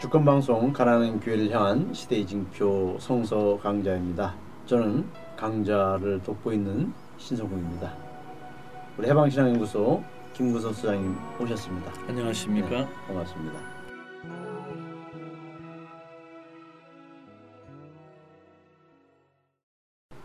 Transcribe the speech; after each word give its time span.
주권 0.00 0.24
방송 0.24 0.72
가난한 0.72 1.20
교회를 1.20 1.50
향한 1.50 1.92
시대의 1.92 2.26
징표 2.26 2.96
성서 2.98 3.58
강자입니다. 3.62 4.34
저는 4.64 5.06
강자를 5.36 6.22
돕고 6.22 6.54
있는 6.54 6.90
신성국입니다. 7.18 7.92
우리 8.96 9.06
해방신앙연구소 9.08 10.02
김구석 10.32 10.74
수장님 10.74 11.14
오셨습니다. 11.38 11.92
안녕하십니까? 12.08 12.70
네, 12.70 12.88
반갑습니다. 13.08 13.58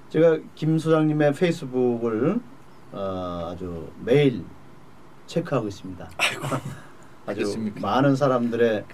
제가 0.07 0.39
김 0.55 0.79
소장님의 0.79 1.33
페이스북을 1.33 2.39
어, 2.93 3.49
아주 3.51 3.91
매일 4.05 4.45
체크하고 5.25 5.67
있습니다. 5.67 6.09
아이고, 6.15 6.43
아주 7.27 7.39
그렇습니까? 7.39 7.81
많은 7.81 8.15
사람들의 8.15 8.85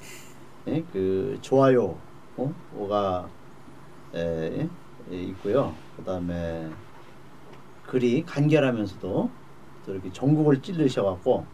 예, 0.68 0.84
그 0.94 1.38
좋아요 1.42 1.98
어? 2.38 2.54
가 2.88 3.28
에, 4.14 4.68
예, 5.12 5.16
있고요. 5.24 5.74
그 5.98 6.04
다음에 6.04 6.70
글이 7.88 8.24
간결하면서도 8.26 9.30
또 9.86 9.94
이렇게 9.94 10.12
전국을 10.12 10.62
찔르셔갖고 10.62 11.46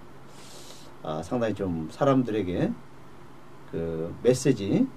아, 1.03 1.21
상당히 1.23 1.53
좀 1.53 1.87
사람들에게 1.89 2.71
그 3.71 4.13
메시지를 4.23 4.87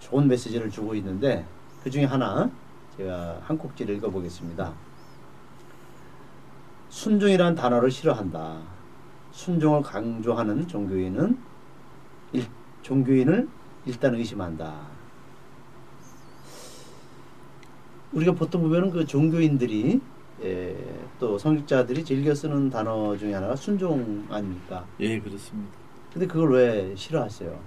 좋은 0.00 0.28
메시지를 0.28 0.70
주고 0.70 0.94
있는데 0.96 1.46
그 1.82 1.90
중에 1.90 2.04
하나 2.04 2.50
제가 2.96 3.40
한 3.42 3.56
꼭지를 3.56 3.96
읽어보겠습니다. 3.96 4.72
순종이라는 6.90 7.54
단어를 7.54 7.90
싫어한다. 7.90 8.60
순종을 9.32 9.82
강조하는 9.82 10.66
종교인은 10.66 11.26
일, 11.28 11.38
종교인을 12.82 13.48
일단 13.86 14.14
의심한다. 14.14 14.74
우리가 18.12 18.32
보통 18.32 18.62
보면은 18.62 18.90
그 18.90 19.04
종교인들이 19.04 20.00
예, 20.44 20.76
또 21.18 21.36
성직자들이 21.36 22.04
즐겨 22.04 22.34
쓰는 22.34 22.70
단어 22.70 23.16
중에 23.16 23.34
하나가 23.34 23.56
순종 23.56 24.24
아닙니까? 24.30 24.84
예, 25.00 25.18
그렇습니다. 25.18 25.70
근데 26.12 26.26
그걸 26.26 26.52
왜 26.52 26.94
싫어하세요? 26.96 27.58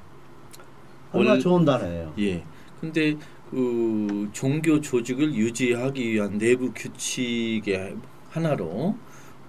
얼마나 1.12 1.32
원- 1.32 1.40
좋은 1.40 1.66
단어예요. 1.66 2.14
예. 2.20 2.44
근데 2.80 3.16
그 3.52 4.30
종교 4.32 4.80
조직을 4.80 5.34
유지하기 5.34 6.12
위한 6.14 6.38
내부 6.38 6.72
규칙의 6.74 7.98
하나로 8.30 8.96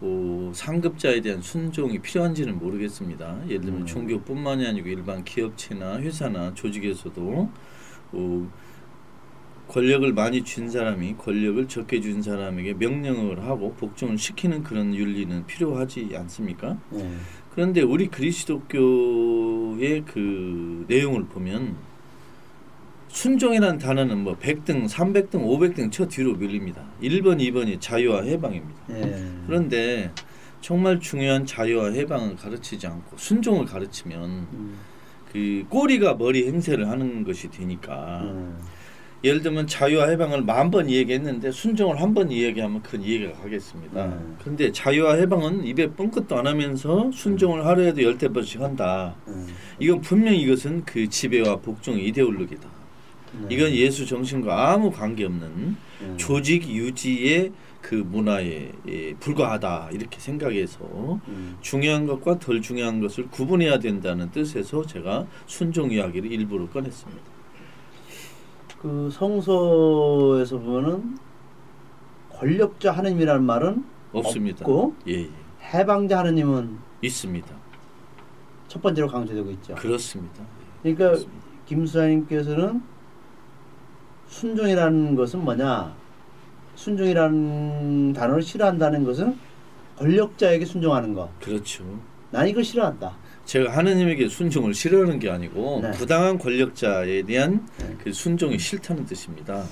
어, 0.04 0.50
상급자에 0.52 1.20
대한 1.20 1.40
순종이 1.40 2.00
필요한지는 2.00 2.58
모르겠습니다. 2.58 3.44
예를 3.46 3.60
들면 3.60 3.80
음. 3.82 3.86
종교뿐만이 3.86 4.66
아니고 4.66 4.88
일반 4.88 5.22
기업체나 5.22 6.00
회사나 6.00 6.54
조직에서도 6.54 7.48
어, 8.12 8.50
권력을 9.68 10.12
많이 10.12 10.42
준 10.42 10.68
사람이 10.68 11.14
권력을 11.18 11.68
적게 11.68 12.00
준 12.00 12.20
사람에게 12.20 12.74
명령을 12.74 13.44
하고 13.44 13.74
복종을 13.74 14.18
시키는 14.18 14.64
그런 14.64 14.92
윤리는 14.92 15.46
필요하지 15.46 16.10
않습니까? 16.14 16.76
예. 16.94 17.08
그런데 17.54 17.80
우리 17.80 18.08
그리스도교의 18.08 20.02
그 20.04 20.84
내용을 20.88 21.26
보면 21.26 21.76
순종이라는 23.12 23.78
단어는 23.78 24.18
뭐 24.24 24.36
100등, 24.38 24.88
300등, 24.88 25.32
500등 25.32 25.92
저 25.92 26.06
뒤로 26.08 26.34
밀립니다. 26.34 26.82
1번, 27.02 27.38
2번이 27.38 27.78
자유와 27.78 28.22
해방입니다. 28.22 28.80
예. 28.90 29.22
그런데 29.46 30.10
정말 30.62 30.98
중요한 30.98 31.44
자유와 31.44 31.90
해방을 31.92 32.36
가르치지 32.36 32.86
않고 32.86 33.18
순종을 33.18 33.66
가르치면 33.66 34.30
음, 34.52 34.78
그 35.30 35.64
꼬리가 35.68 36.14
머리 36.14 36.46
행세를 36.48 36.88
하는 36.88 37.22
것이 37.24 37.50
되니까 37.50 38.20
음, 38.22 38.58
예를 39.24 39.42
들면 39.42 39.66
자유와 39.66 40.08
해방을 40.08 40.42
만 40.42 40.70
번 40.70 40.88
이야기했는데 40.88 41.52
순종을 41.52 42.00
한 42.00 42.14
번 42.14 42.30
이야기하면 42.30 42.82
큰 42.82 43.02
이해가 43.02 43.40
가겠습니다. 43.42 44.04
음. 44.06 44.36
그런데 44.40 44.72
자유와 44.72 45.14
해방은 45.16 45.66
입에 45.66 45.90
뻥끗도 45.92 46.38
안 46.38 46.46
하면서 46.46 47.10
순종을 47.12 47.66
하루에도 47.66 48.02
열대 48.02 48.28
번씩 48.28 48.62
한다. 48.62 49.14
음. 49.28 49.48
이건 49.78 50.00
분명히 50.00 50.40
이것은 50.40 50.84
그 50.86 51.06
지배와 51.08 51.56
복종의 51.56 52.06
이데올로기다. 52.06 52.81
네. 53.40 53.54
이건 53.54 53.70
예수 53.72 54.06
정신과 54.06 54.72
아무 54.72 54.90
관계없는 54.90 55.46
음. 55.46 56.14
조직 56.16 56.68
유지의 56.68 57.52
그 57.80 57.94
문화에 57.94 58.72
예, 58.88 59.14
불과하다 59.14 59.90
이렇게 59.92 60.20
생각해서 60.20 61.20
음. 61.28 61.56
중요한 61.60 62.06
것과 62.06 62.38
덜 62.38 62.62
중요한 62.62 63.00
것을 63.00 63.28
구분해야 63.28 63.78
된다는 63.78 64.30
뜻에서 64.30 64.86
제가 64.86 65.26
순종 65.46 65.90
이야기를 65.90 66.30
일부러 66.30 66.68
꺼냈습니다. 66.68 67.22
그 68.80 69.10
성서에서 69.12 70.58
보면은 70.58 71.18
권력자 72.30 72.92
하느님이라는 72.92 73.44
말은 73.44 73.84
없습니다. 74.12 74.64
없고 74.64 74.94
예, 75.08 75.22
예. 75.22 75.30
해방자 75.74 76.18
하느님은 76.18 76.78
있습니다. 77.00 77.62
첫 78.68 78.82
번째로 78.82 79.08
강조되고 79.08 79.50
있죠. 79.52 79.74
그렇습니다. 79.74 80.44
그러니까 80.82 81.06
그렇습니다. 81.06 81.42
김 81.66 81.86
수장님께서는 81.86 82.82
순종이라는 84.32 85.14
것은 85.14 85.44
뭐냐? 85.44 85.94
순종이라는 86.74 88.14
단어를 88.14 88.42
싫어한다는 88.42 89.04
것은 89.04 89.36
권력자에게 89.98 90.64
순종하는 90.64 91.12
것. 91.12 91.28
그렇죠. 91.38 91.84
난 92.30 92.48
이걸 92.48 92.64
싫어한다. 92.64 93.14
제가 93.44 93.76
하느님에게 93.76 94.28
순종을 94.28 94.72
싫어하는 94.72 95.18
게 95.18 95.30
아니고 95.30 95.80
네. 95.82 95.90
부당한 95.92 96.38
권력자에 96.38 97.22
대한 97.22 97.66
네. 97.78 97.94
그 98.02 98.12
순종이 98.12 98.58
싫다는 98.58 99.04
뜻입니다. 99.04 99.64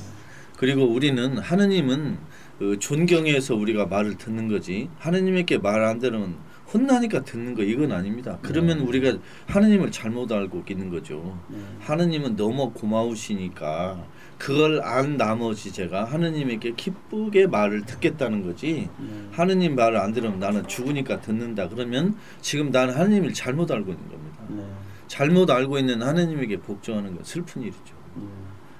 그리고 0.58 0.84
우리는 0.84 1.38
하느님은 1.38 2.18
그 2.58 2.78
존경해서 2.78 3.54
우리가 3.54 3.86
말을 3.86 4.18
듣는 4.18 4.48
거지 4.48 4.90
하느님에게 4.98 5.56
말 5.58 5.82
안 5.82 5.98
들으면 5.98 6.36
혼나니까 6.72 7.22
듣는 7.24 7.54
거 7.54 7.62
이건 7.62 7.92
아닙니다. 7.92 8.38
그러면 8.42 8.78
네. 8.78 8.84
우리가 8.84 9.18
하느님을 9.46 9.90
잘못 9.90 10.30
알고 10.30 10.62
있는 10.68 10.90
거죠. 10.90 11.38
네. 11.48 11.58
하느님은 11.80 12.36
너무 12.36 12.70
고마우시니까 12.72 14.04
그걸 14.40 14.80
안 14.82 15.18
나머지 15.18 15.70
제가 15.70 16.04
하느님에게 16.04 16.72
기쁘게 16.72 17.46
말을 17.46 17.84
듣겠다는 17.84 18.42
거지 18.42 18.88
네. 18.98 19.28
하느님 19.32 19.74
말을 19.74 19.98
안 19.98 20.14
들으면 20.14 20.40
나는 20.40 20.66
죽으니까 20.66 21.20
듣는다 21.20 21.68
그러면 21.68 22.16
지금 22.40 22.70
나는 22.70 22.94
하느님을 22.94 23.34
잘못 23.34 23.70
알고 23.70 23.92
있는 23.92 24.08
겁니다. 24.08 24.42
네. 24.48 24.66
잘못 25.08 25.50
알고 25.50 25.78
있는 25.78 26.00
하느님에게 26.00 26.56
복종하는 26.56 27.14
건 27.14 27.22
슬픈 27.22 27.60
일이죠. 27.60 27.94
네. 28.16 28.22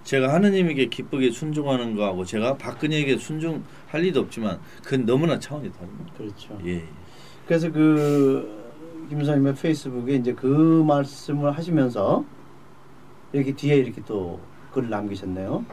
제가 0.04 0.32
하느님에게 0.32 0.86
기쁘게 0.86 1.30
순종하는 1.30 1.94
거하고 1.94 2.24
제가 2.24 2.56
박근혜에게 2.56 3.18
순종할 3.18 3.62
리도 3.92 4.20
없지만 4.20 4.58
그건 4.82 5.04
너무나 5.04 5.38
차원이 5.38 5.70
다릅니다. 5.72 6.12
그렇죠. 6.16 6.58
예. 6.64 6.82
그래서 7.46 7.70
그 7.70 9.04
김수장님의 9.10 9.54
페이스북에 9.56 10.14
이제 10.14 10.32
그 10.32 10.46
말씀을 10.86 11.54
하시면서 11.54 12.24
여기 13.34 13.52
뒤에 13.52 13.76
이렇게 13.76 14.00
또 14.06 14.40
글을 14.72 14.90
남기셨네요. 14.90 15.64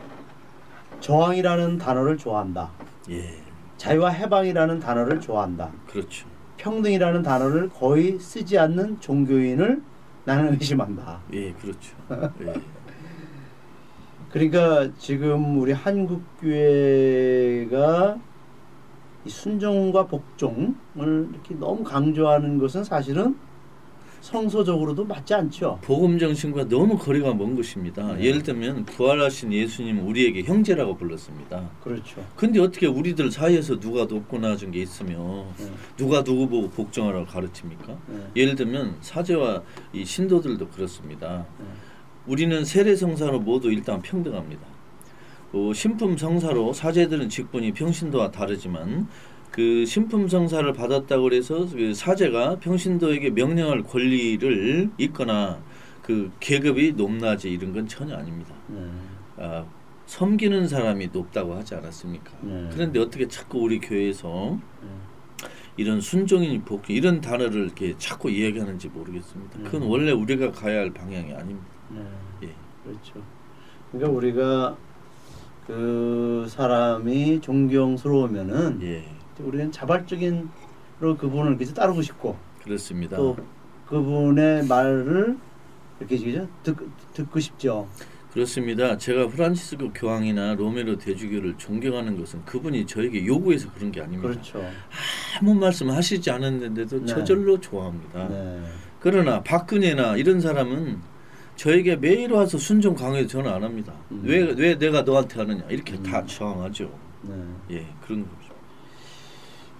저항이라는 1.00 1.78
단어를 1.78 2.18
좋아한다. 2.18 2.72
예. 3.10 3.48
자유와 3.78 4.10
해방이라는 4.10 4.80
단어를 4.80 5.22
좋아한다. 5.22 5.72
그렇죠. 5.88 6.28
평등이라는 6.58 7.22
단어를 7.22 7.70
거의 7.70 8.20
쓰지 8.20 8.58
않는 8.58 9.00
종교인을 9.00 9.82
나는 10.26 10.54
의심한다. 10.54 11.22
예, 11.34 11.54
그렇죠. 11.54 11.96
예. 12.42 12.54
그러니까 14.32 14.90
지금 14.98 15.60
우리 15.60 15.72
한국 15.72 16.22
교회가 16.42 18.18
이 19.26 19.30
순종과 19.30 20.08
복종을 20.08 20.76
이렇게 21.32 21.56
너무 21.56 21.84
강조하는 21.84 22.58
것은 22.58 22.84
사실은 22.84 23.38
성서적으로도 24.22 25.06
맞지 25.06 25.34
않죠. 25.34 25.80
복음 25.82 26.18
정신과 26.20 26.68
너무 26.68 26.98
거리가 26.98 27.34
먼 27.34 27.56
것입니다. 27.56 28.14
네. 28.14 28.26
예를 28.26 28.44
들면 28.44 28.86
부활하신 28.86 29.54
예수님 29.54 30.06
우리에게 30.08 30.44
형제라고 30.44 30.98
불렀습니다. 30.98 31.70
그렇죠. 31.84 32.26
근데 32.36 32.60
어떻게 32.60 32.88
우리들 32.88 33.32
사이에서 33.32 33.80
누가 33.80 34.06
높고 34.06 34.40
낮은 34.40 34.72
게 34.72 34.82
있으며 34.82 35.46
네. 35.58 35.72
누가 35.96 36.24
누구 36.24 36.48
보고 36.48 36.70
복종하라고 36.70 37.26
가르칩니까? 37.26 37.98
네. 38.08 38.28
예를 38.36 38.56
들면 38.56 38.98
사제와 39.02 39.64
이 39.94 40.04
신도들도 40.04 40.70
그렇습니다. 40.70 41.46
네. 41.60 41.66
우리는 42.28 42.66
세례 42.66 42.96
성사로 42.96 43.40
모두 43.40 43.72
일단 43.72 44.02
평등합니다. 44.02 44.62
어, 45.54 45.72
신품 45.74 46.18
성사로 46.18 46.74
사제들은 46.74 47.30
직분이 47.30 47.72
평신도와 47.72 48.32
다르지만 48.32 49.08
그 49.58 49.88
신품 49.88 50.28
성사를 50.28 50.72
받았다고 50.72 51.34
해서 51.34 51.68
그 51.72 51.92
사제가 51.96 52.60
평신도에게 52.60 53.32
명령할 53.32 53.82
권리를 53.82 54.92
있거나 55.00 55.60
그 56.04 56.32
계급이 56.40 56.94
높낮이 56.94 57.50
이런 57.50 57.74
건 57.74 57.88
전혀 57.88 58.16
아닙니다. 58.16 58.54
네. 58.68 58.80
아, 59.38 59.66
섬기는 60.06 60.68
사람이 60.68 61.10
높다고 61.12 61.56
하지 61.56 61.74
않았습니까? 61.74 62.34
네. 62.42 62.70
그런데 62.72 63.00
어떻게 63.00 63.28
자꾸 63.28 63.62
우리 63.62 63.80
교회에서 63.80 64.60
네. 64.84 65.48
이런 65.76 66.02
순종인 66.02 66.64
복귀 66.64 66.94
이런 66.94 67.20
단어를 67.20 67.64
이렇게 67.66 67.96
자꾸 67.98 68.30
이야기하는지 68.30 68.90
모르겠습니다. 68.90 69.58
그건 69.64 69.82
음. 69.82 69.90
원래 69.90 70.12
우리가 70.12 70.52
가야 70.52 70.82
할 70.82 70.94
방향이 70.94 71.34
아닙니다. 71.34 71.68
네. 71.90 72.02
예. 72.44 72.54
그렇죠. 72.84 73.24
그러니까 73.92 74.16
우리가 74.16 74.78
그 75.66 76.46
사람이 76.48 77.42
존경스러우면은 77.42 78.84
예. 78.84 79.17
우리는 79.44 79.72
자발적인 79.72 80.50
로 81.00 81.16
그분을 81.16 81.58
계속 81.58 81.76
따르고 81.76 82.02
싶고 82.02 82.36
그렇습니다. 82.64 83.18
또 83.18 83.38
그분의 83.88 84.66
말을 84.66 85.38
이렇게 86.00 86.18
그죠? 86.18 86.48
듣, 86.64 86.76
듣고 87.14 87.40
싶죠. 87.40 87.88
그렇습니다. 88.34 88.98
제가 88.98 89.28
프란치스코 89.28 89.94
교황이나 89.94 90.56
로메로 90.56 90.98
대주교를 90.98 91.56
존경하는 91.58 92.20
것은 92.20 92.44
그분이 92.46 92.86
저에게 92.86 93.26
요구해서 93.26 93.72
그런 93.74 93.92
게 93.92 94.02
아닙니다. 94.02 94.30
그렇죠. 94.30 94.64
아무 95.40 95.54
말씀 95.54 95.90
하시지 95.90 96.30
않았는데도 96.30 97.00
네. 97.00 97.06
저절로 97.06 97.60
좋아합니다. 97.60 98.28
네. 98.28 98.64
그러나 99.00 99.42
박근혜나 99.42 100.18
이런 100.18 100.42
사람은 100.42 101.00
저에게 101.56 101.96
매일 101.96 102.32
와서 102.32 102.58
순종 102.58 102.94
강요도 102.94 103.28
저는 103.28 103.52
안 103.52 103.64
합니다. 103.64 103.94
음. 104.12 104.22
왜, 104.24 104.40
왜 104.56 104.78
내가 104.78 105.02
너한테 105.02 105.40
하느냐 105.40 105.64
이렇게 105.70 105.94
음. 105.94 106.04
다 106.04 106.24
저항하죠. 106.26 106.92
네. 107.24 107.34
예, 107.72 107.88
그런 108.06 108.24
거죠. 108.24 108.47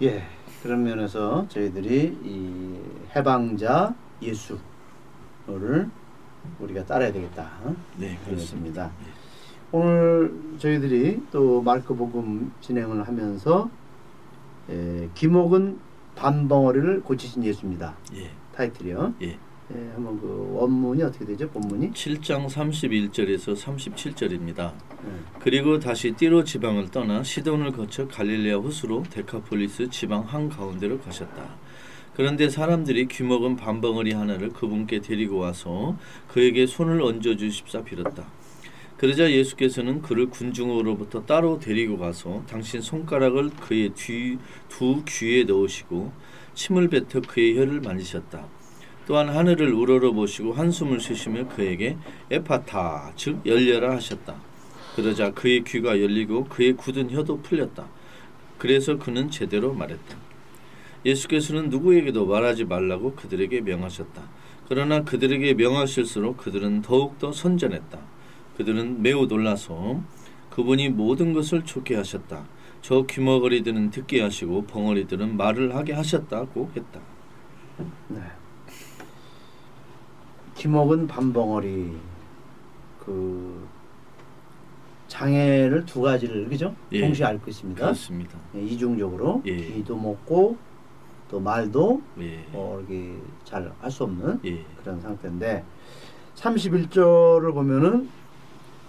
예. 0.02 0.22
그런 0.62 0.82
면에서 0.82 1.46
저희들이 1.48 2.18
이 2.24 2.80
해방자 3.14 3.94
예수를 4.20 5.88
우리가 6.60 6.84
따라야 6.84 7.12
되겠다. 7.12 7.48
네, 7.96 8.18
그렇습니다. 8.24 8.90
그렇습니다. 8.90 8.90
오늘 9.70 10.32
저희들이 10.58 11.22
또 11.30 11.60
마르코복음 11.62 12.52
진행을 12.60 13.06
하면서 13.06 13.70
에, 14.70 15.08
기목은 15.14 15.78
반벙어리를 16.16 17.02
고치신 17.02 17.44
예수입니다. 17.44 17.94
예, 18.14 18.30
타이틀이요. 18.54 19.14
예. 19.22 19.38
예, 19.74 19.90
한번 19.92 20.18
그 20.18 20.50
원문이 20.54 21.02
어떻게 21.02 21.26
되죠? 21.26 21.48
본문이? 21.50 21.90
7장 21.90 22.46
31절에서 22.48 23.54
37절입니다. 23.54 24.72
네. 25.02 25.10
그리고 25.40 25.78
다시 25.78 26.12
띠로 26.12 26.44
지방을 26.44 26.90
떠나 26.90 27.22
시돈을 27.22 27.72
거쳐 27.72 28.08
갈릴레아 28.08 28.56
호수로 28.56 29.02
데카폴리스 29.10 29.90
지방 29.90 30.22
한 30.22 30.48
가운데로 30.48 31.00
가셨다. 31.00 31.56
그런데 32.14 32.48
사람들이 32.48 33.08
귀먹은 33.08 33.56
반벙어리 33.56 34.12
하나를 34.12 34.50
그분께 34.50 35.00
데리고 35.00 35.36
와서 35.36 35.98
그에게 36.28 36.66
손을 36.66 37.02
얹어 37.02 37.36
주십사 37.36 37.84
빌었다. 37.84 38.26
그러자 38.96 39.30
예수께서는 39.30 40.00
그를 40.00 40.28
군중으로부터 40.28 41.26
따로 41.26 41.60
데리고 41.60 41.98
가서 41.98 42.42
당신 42.48 42.80
손가락을 42.80 43.50
그의 43.50 43.90
뒤, 43.90 44.38
두 44.68 45.04
귀에 45.06 45.44
넣으시고 45.44 46.10
침을 46.54 46.88
뱉어 46.88 47.20
그의 47.28 47.56
혀를 47.56 47.80
만지셨다. 47.80 48.57
또한 49.08 49.30
하늘을 49.30 49.72
우러러 49.72 50.12
보시고 50.12 50.52
한숨을 50.52 51.00
쉬시며 51.00 51.48
그에게 51.48 51.96
에파타 52.30 53.12
즉 53.16 53.40
열려라 53.46 53.96
하셨다. 53.96 54.34
그러자 54.94 55.30
그의 55.30 55.64
귀가 55.64 55.98
열리고 55.98 56.44
그의 56.44 56.74
굳은 56.74 57.10
혀도 57.10 57.40
풀렸다. 57.40 57.86
그래서 58.58 58.98
그는 58.98 59.30
제대로 59.30 59.72
말했다. 59.72 60.14
예수께서는 61.06 61.70
누구에게도 61.70 62.26
말하지 62.26 62.66
말라고 62.66 63.14
그들에게 63.14 63.62
명하셨다. 63.62 64.28
그러나 64.68 65.02
그들에게 65.02 65.54
명하실수록 65.54 66.36
그들은 66.36 66.82
더욱더 66.82 67.32
선전했다. 67.32 67.98
그들은 68.58 69.00
매우 69.00 69.24
놀라서 69.24 70.02
그분이 70.50 70.90
모든 70.90 71.32
것을 71.32 71.64
좋게 71.64 71.94
하셨다. 71.94 72.44
저 72.82 73.06
귀머거리들은 73.06 73.90
듣게 73.90 74.20
하시고 74.20 74.66
벙어리들은 74.66 75.38
말을 75.38 75.74
하게 75.74 75.94
하셨다고 75.94 76.72
했다. 76.76 77.00
네. 78.08 78.20
기목은 80.62 81.06
반벙어리 81.06 81.92
그 83.04 83.64
장애를 85.06 85.86
두 85.86 86.00
가지를 86.02 86.48
그죠? 86.48 86.74
예. 86.92 87.00
동시에 87.00 87.24
앓고 87.26 87.48
있습니다. 87.48 87.80
그렇습니다. 87.80 88.36
예, 88.56 88.62
이중적으로 88.62 89.40
예. 89.46 89.56
귀도 89.56 89.96
먹고 89.96 90.56
또 91.30 91.38
말도 91.40 92.02
예. 92.20 92.44
어, 92.52 92.76
이렇게 92.80 93.14
잘 93.44 93.72
할 93.80 93.90
수 93.90 94.02
없는 94.04 94.40
예. 94.44 94.64
그런 94.82 95.00
상태인데 95.00 95.64
31절을 96.34 97.54
보면은 97.54 98.08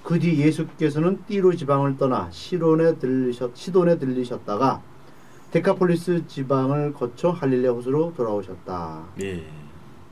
그 0.03 0.17
뒤 0.17 0.39
예수께서는 0.39 1.23
띠로 1.27 1.53
지방을 1.55 1.97
떠나 1.97 2.29
시돈에 2.31 2.95
들리셨 2.97 3.55
시돈에 3.55 3.99
들리셨다가 3.99 4.81
데카폴리스 5.51 6.25
지방을 6.27 6.93
거쳐 6.93 7.29
갈릴레아 7.29 7.67
호수로 7.67 8.13
돌아오셨다. 8.15 9.05
예. 9.21 9.45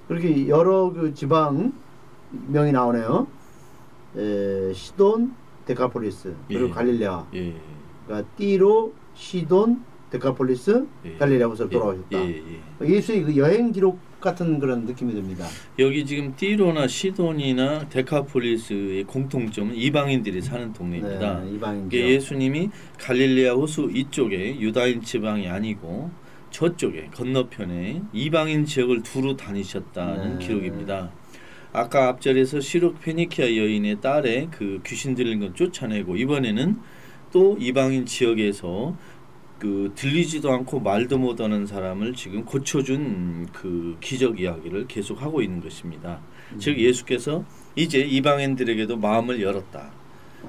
그렇게 0.08 0.48
여러 0.48 0.92
그 0.92 1.14
지방 1.14 1.74
명이 2.48 2.72
나오네요. 2.72 3.28
에, 4.18 4.74
시돈, 4.74 5.34
데카폴리스 5.66 6.34
그리고 6.48 6.68
예. 6.68 6.70
갈릴레아. 6.72 7.28
예. 7.36 7.54
그러니까 8.06 8.30
띠로 8.38 8.94
시돈, 9.14 9.84
데카폴리스, 10.10 10.86
예. 11.06 11.18
갈릴레아 11.18 11.48
호수로 11.48 11.70
예. 11.70 11.74
돌아오셨다. 11.74 12.20
예. 12.20 12.44
예. 12.82 12.88
예수의 12.88 13.24
그 13.24 13.38
여행 13.38 13.72
기록 13.72 14.00
같은 14.22 14.60
그런 14.60 14.86
느낌이 14.86 15.14
듭니다. 15.14 15.46
여기 15.78 16.06
지금 16.06 16.36
띠로나 16.36 16.88
시돈이나 16.88 17.88
데카폴리스의 17.90 19.04
공통점은 19.04 19.76
이방인들이 19.76 20.42
사는 20.42 20.74
동네입니다. 20.74 21.42
네, 21.42 21.52
이방인죠. 21.52 21.96
이게 21.96 22.10
예수님이 22.16 22.70
갈릴레아 23.00 23.54
호수 23.54 23.92
이쪽에 23.94 24.60
유다인 24.60 25.02
지방이 25.04 25.48
아니고 25.48 26.10
저쪽에 26.58 27.10
건너편에 27.14 28.02
이방인 28.14 28.66
지역을 28.66 29.04
두루 29.04 29.38
다니셨다는 29.38 30.40
네. 30.40 30.48
기록입니다. 30.48 31.12
아까 31.72 32.08
앞절에서 32.08 32.62
시록 32.62 33.00
페니키아 33.00 33.46
여인의 33.46 34.02
딸의 34.02 34.48
그 34.50 34.82
귀신 34.84 35.14
들린 35.14 35.40
건 35.40 35.54
쫓아내고 35.54 36.16
이번에는 36.16 36.80
또 37.32 37.58
이방인 37.60 38.08
지역에서 38.08 38.98
그 39.60 39.92
들리지도 39.94 40.52
않고 40.52 40.80
말도 40.80 41.20
못하는 41.20 41.68
사람을 41.68 42.16
지금 42.16 42.44
고쳐준 42.44 43.50
그 43.54 43.96
기적 44.02 44.40
이야기를 44.40 44.88
계속 44.88 45.22
하고 45.22 45.44
있는 45.44 45.62
것입니다. 45.62 46.22
음. 46.54 46.58
즉 46.58 46.80
예수께서 46.80 47.46
이제 47.76 48.00
이방인들에게도 48.00 48.98
마음을 48.98 49.44
열었다. 49.44 49.92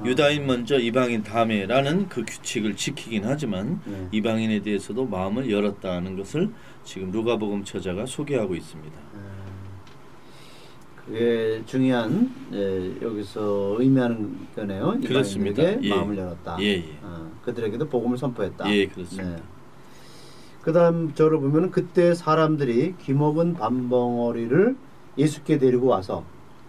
아. 0.01 0.05
유다인 0.05 0.47
먼저 0.47 0.79
이방인 0.79 1.23
다음에라는 1.23 2.09
그 2.09 2.25
규칙을 2.25 2.77
지키긴 2.77 3.25
하지만 3.25 3.81
네. 3.85 4.09
이방인에 4.13 4.61
대해서도 4.61 5.07
마음을 5.07 5.51
열었다는 5.51 6.17
것을 6.17 6.51
지금 6.85 7.11
누가복음 7.11 7.65
저자가 7.65 8.07
소개하고 8.07 8.55
있습니다. 8.55 8.99
그게 11.05 11.63
중요한 11.65 12.31
예, 12.53 12.93
여기서 13.01 13.77
의미하는 13.79 14.47
거네요. 14.55 14.99
그렇습니다. 15.07 15.63
이방인들에게 15.63 15.89
예. 15.89 15.95
마음을 15.95 16.19
열었다. 16.19 16.57
예, 16.61 16.67
예. 16.67 16.99
어, 17.03 17.31
그들에게도 17.45 17.89
복음을 17.89 18.19
선포했다. 18.19 18.71
예, 18.71 18.87
그렇습니다. 18.87 19.41
그다음 20.63 21.15
저를 21.15 21.41
보면 21.41 21.71
그때 21.71 22.15
사람들이 22.15 22.97
귀먹은 23.01 23.55
밤벙어리를 23.55 24.77
예수께 25.17 25.57
데리고 25.59 25.87
와서 25.87 26.25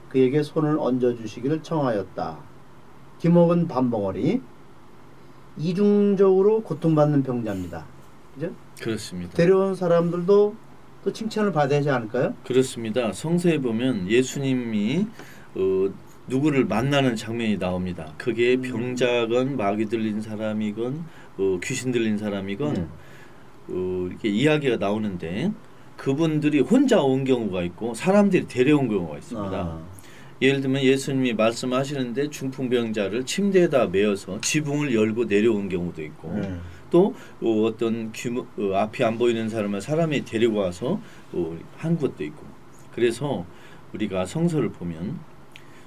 그에게 0.08 0.42
손을 0.42 0.77
얹어 0.80 1.15
주시기를 1.18 1.62
청하였다. 1.62 2.49
귀먹은 3.20 3.68
밤벙어리 3.68 4.42
이중적으로 5.58 6.62
고통받는 6.64 7.24
병자입니다. 7.24 7.86
그죠? 8.34 8.52
그렇습니다. 8.82 9.34
데려온 9.34 9.76
사람들도 9.76 10.56
또 11.04 11.14
칭찬을 11.14 11.52
받아야 11.52 11.80
하지 11.80 11.90
않을까요? 11.90 12.34
그렇습니다. 12.46 13.12
성서에 13.12 13.60
보면 13.60 14.10
예수님이 14.10 15.08
어, 15.56 15.90
누구를 16.28 16.66
만나는 16.66 17.16
장면이 17.16 17.58
나옵니다. 17.58 18.14
그게 18.18 18.56
음. 18.56 18.62
병자건 18.62 19.58
마귀 19.58 19.86
들린 19.86 20.22
사람이건 20.22 21.04
어, 21.38 21.60
귀신 21.64 21.92
들린 21.92 22.18
사람이건 22.18 22.74
네. 22.74 22.88
어, 23.70 24.08
이렇게 24.10 24.30
이야기가 24.30 24.78
나오는데 24.78 25.52
그분들이 25.98 26.62
혼자 26.62 27.02
온 27.02 27.26
경우가 27.26 27.64
있고 27.64 27.94
사람들이 27.94 28.48
데려온 28.48 28.88
경우가 28.88 29.18
있습니다. 29.18 29.58
아, 29.58 29.82
예를 30.41 30.62
들면 30.62 30.84
예수님이 30.84 31.34
말씀하시는데 31.34 32.29
중풍병자를 32.29 33.25
침대에다 33.25 33.88
메어서 33.88 34.39
지붕을 34.41 34.93
열고 34.93 35.25
내려온 35.25 35.67
경우도 35.69 36.01
있고 36.03 36.34
네. 36.39 36.55
또 36.89 37.13
어, 37.41 37.63
어떤 37.63 38.12
규모, 38.13 38.48
어, 38.58 38.74
앞이 38.75 39.03
안 39.03 39.17
보이는 39.17 39.50
사람을 39.50 39.81
사람이 39.81 40.25
데리고 40.25 40.60
와서 40.60 41.00
어, 41.34 41.58
한 41.77 41.98
것도 41.98 42.24
있고 42.24 42.43
그래서 42.93 43.46
우리가 43.93 44.25
성서를 44.25 44.69
보면 44.69 45.19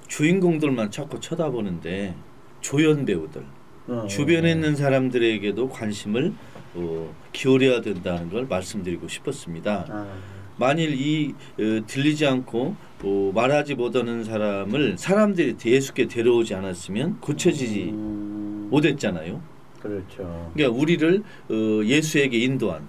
주인공들만 0.09 0.91
자꾸 0.91 1.19
쳐다보는데 1.21 2.15
조연 2.61 3.05
배우들 3.05 3.45
어, 3.89 4.07
주변에 4.09 4.53
있는 4.53 4.77
사람들에게도 4.77 5.69
관심을 5.71 6.33
어, 6.75 7.15
기울여야 7.33 7.81
된다는 7.81 8.31
걸 8.31 8.47
말씀드리고 8.47 9.09
싶었습니다. 9.09 9.87
아, 9.89 10.07
만일 10.63 10.95
이 10.95 11.35
어, 11.59 11.83
들리지 11.89 12.25
않고 12.25 12.77
어, 13.03 13.33
말하지 13.35 13.75
못하는 13.75 14.23
사람을 14.23 14.97
사람들이 14.97 15.57
예수께 15.65 16.07
데려오지 16.07 16.55
않았으면 16.55 17.19
고쳐지지 17.19 17.91
음, 17.91 18.69
못했잖아요. 18.71 19.43
그렇죠. 19.81 20.53
그러니까 20.55 20.81
우리를 20.81 21.25
어, 21.49 21.85
예수에게 21.85 22.39
인도한 22.39 22.87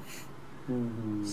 음. 0.69 1.25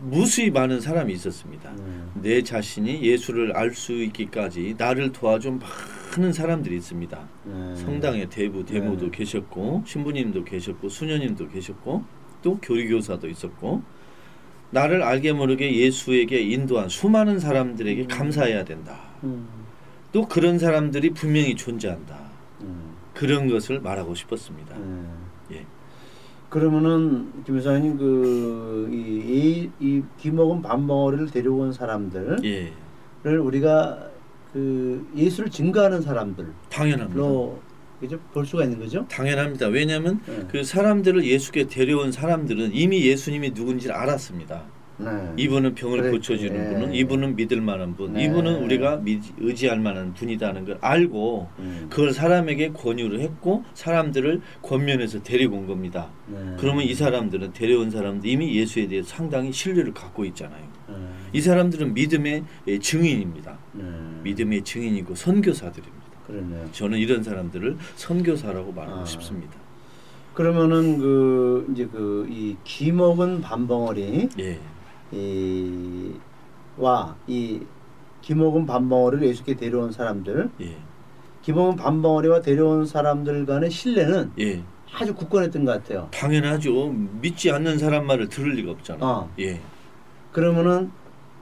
무수히 0.00 0.50
많은 0.50 0.80
사람이 0.80 1.12
있었습니다. 1.12 1.70
음. 1.72 2.12
내 2.22 2.42
자신이 2.42 3.02
예수를 3.02 3.54
알 3.54 3.74
수 3.74 3.92
있기까지 4.04 4.76
나를 4.78 5.12
도와준 5.12 5.60
많은 6.16 6.32
사람들이 6.32 6.76
있습니다. 6.76 7.28
네. 7.44 7.76
성당의 7.76 8.30
대부 8.30 8.64
대모도 8.64 9.10
네. 9.10 9.18
계셨고 9.18 9.82
신부님도 9.84 10.44
계셨고 10.44 10.88
수녀님도 10.88 11.48
계셨고 11.50 12.04
또 12.40 12.58
교리교사도 12.62 13.28
있었고 13.28 13.82
나를 14.74 15.04
알게 15.04 15.32
모르게 15.32 15.72
예수에게 15.72 16.40
인도한 16.40 16.88
수많은 16.88 17.38
사람들에게 17.38 18.02
음. 18.02 18.08
감사해야 18.08 18.64
된다. 18.64 18.98
음. 19.22 19.46
또또 20.10 20.26
그런 20.26 20.58
사람들이 20.58 21.10
분명히 21.10 21.54
존재한다. 21.54 22.18
음. 22.62 22.96
그런 23.14 23.48
것을 23.48 23.80
말하고 23.80 24.16
싶었습니다. 24.16 24.76
네. 24.76 25.56
예. 25.58 25.66
그러면은 26.48 27.32
김 27.44 27.56
여사님 27.56 27.96
그이 27.96 29.70
이 29.78 30.02
기먹은 30.18 30.60
밥먹어리를 30.62 31.30
데려온 31.30 31.72
사람들을 31.72 32.38
예. 32.44 32.72
우리가 33.24 34.10
그 34.52 35.08
예수를 35.16 35.50
증거하는 35.50 36.02
사람들로 36.02 36.48
당연합니다. 36.68 37.20
그죠 38.00 38.18
볼 38.32 38.44
수가 38.44 38.64
있는 38.64 38.78
거죠. 38.78 39.06
당연합니다. 39.08 39.68
왜냐하면 39.68 40.20
네. 40.26 40.46
그 40.50 40.64
사람들을 40.64 41.24
예수께 41.24 41.66
데려온 41.66 42.12
사람들은 42.12 42.74
이미 42.74 43.06
예수님이 43.06 43.50
누군지를 43.50 43.94
알았습니다. 43.94 44.64
네. 44.96 45.08
이분은 45.36 45.74
병을 45.74 46.02
그래, 46.02 46.10
고쳐주는 46.12 46.54
예. 46.54 46.68
분은 46.68 46.94
이분은 46.94 47.36
믿을 47.36 47.60
만한 47.60 47.96
분, 47.96 48.12
네. 48.12 48.24
이분은 48.24 48.62
우리가 48.62 48.98
미, 48.98 49.18
의지할 49.38 49.80
만한 49.80 50.14
분이다는 50.14 50.64
걸 50.64 50.78
알고 50.80 51.48
음. 51.58 51.86
그걸 51.90 52.12
사람에게 52.12 52.70
권유를 52.70 53.20
했고 53.20 53.64
사람들을 53.74 54.40
권면해서 54.62 55.22
데리고 55.22 55.56
온 55.56 55.66
겁니다. 55.66 56.10
네. 56.26 56.38
그러면 56.58 56.84
이 56.84 56.94
사람들은 56.94 57.52
데려온 57.52 57.90
사람들 57.90 58.28
이미 58.28 58.54
예수에 58.56 58.86
대해 58.86 59.02
상당히 59.02 59.52
신뢰를 59.52 59.92
갖고 59.92 60.24
있잖아요. 60.26 60.62
네. 60.88 60.94
이 61.32 61.40
사람들은 61.40 61.94
믿음의 61.94 62.44
예, 62.68 62.78
증인입니다. 62.78 63.58
네. 63.72 63.84
믿음의 64.22 64.62
증인이고 64.62 65.16
선교사들입니다. 65.16 66.03
그러네요. 66.26 66.66
저는 66.72 66.98
이런 66.98 67.22
사람들을 67.22 67.76
선교사라고 67.96 68.72
말하고 68.72 69.00
아. 69.00 69.04
싶습니다. 69.04 69.52
그러면은 70.34 70.98
그 70.98 71.66
이제 71.72 71.86
그 71.86 72.26
이 72.28 72.56
기먹은 72.64 73.40
밤벙어리 73.40 74.28
예, 74.40 74.58
이와 76.78 77.16
이 77.26 77.60
기먹은 78.22 78.66
밤벙어리를 78.66 79.26
예수께 79.28 79.54
데려온 79.54 79.92
사람들, 79.92 80.50
예, 80.62 80.76
기먹은 81.42 81.76
밤벙어리와 81.76 82.40
데려온 82.40 82.86
사람들 82.86 83.44
간의 83.46 83.70
신뢰는 83.70 84.32
예. 84.40 84.62
아주 84.92 85.14
굳건했던 85.14 85.64
것 85.64 85.72
같아요. 85.72 86.08
당연하죠. 86.10 86.88
믿지 87.20 87.50
않는 87.50 87.78
사람 87.78 88.06
말을 88.06 88.28
들을 88.28 88.52
리가 88.54 88.70
없잖아요. 88.72 89.04
어. 89.04 89.30
예, 89.40 89.60
그러면은 90.32 90.90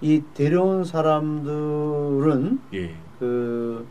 이 0.01 0.21
데려온 0.35 0.85
사람들은 0.85 2.61
예, 2.75 2.95
그 3.19 3.87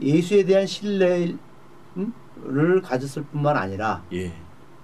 예수에 0.00 0.44
대한 0.44 0.66
신뢰를 0.66 1.38
가졌을 2.82 3.22
뿐만 3.24 3.56
아니라 3.56 4.04
예. 4.12 4.32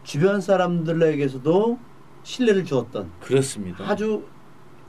주변 0.03 0.41
사람들에게서도 0.41 1.79
신뢰를 2.23 2.65
주었던 2.65 3.11
그렇습니다. 3.21 3.89
아주 3.89 4.25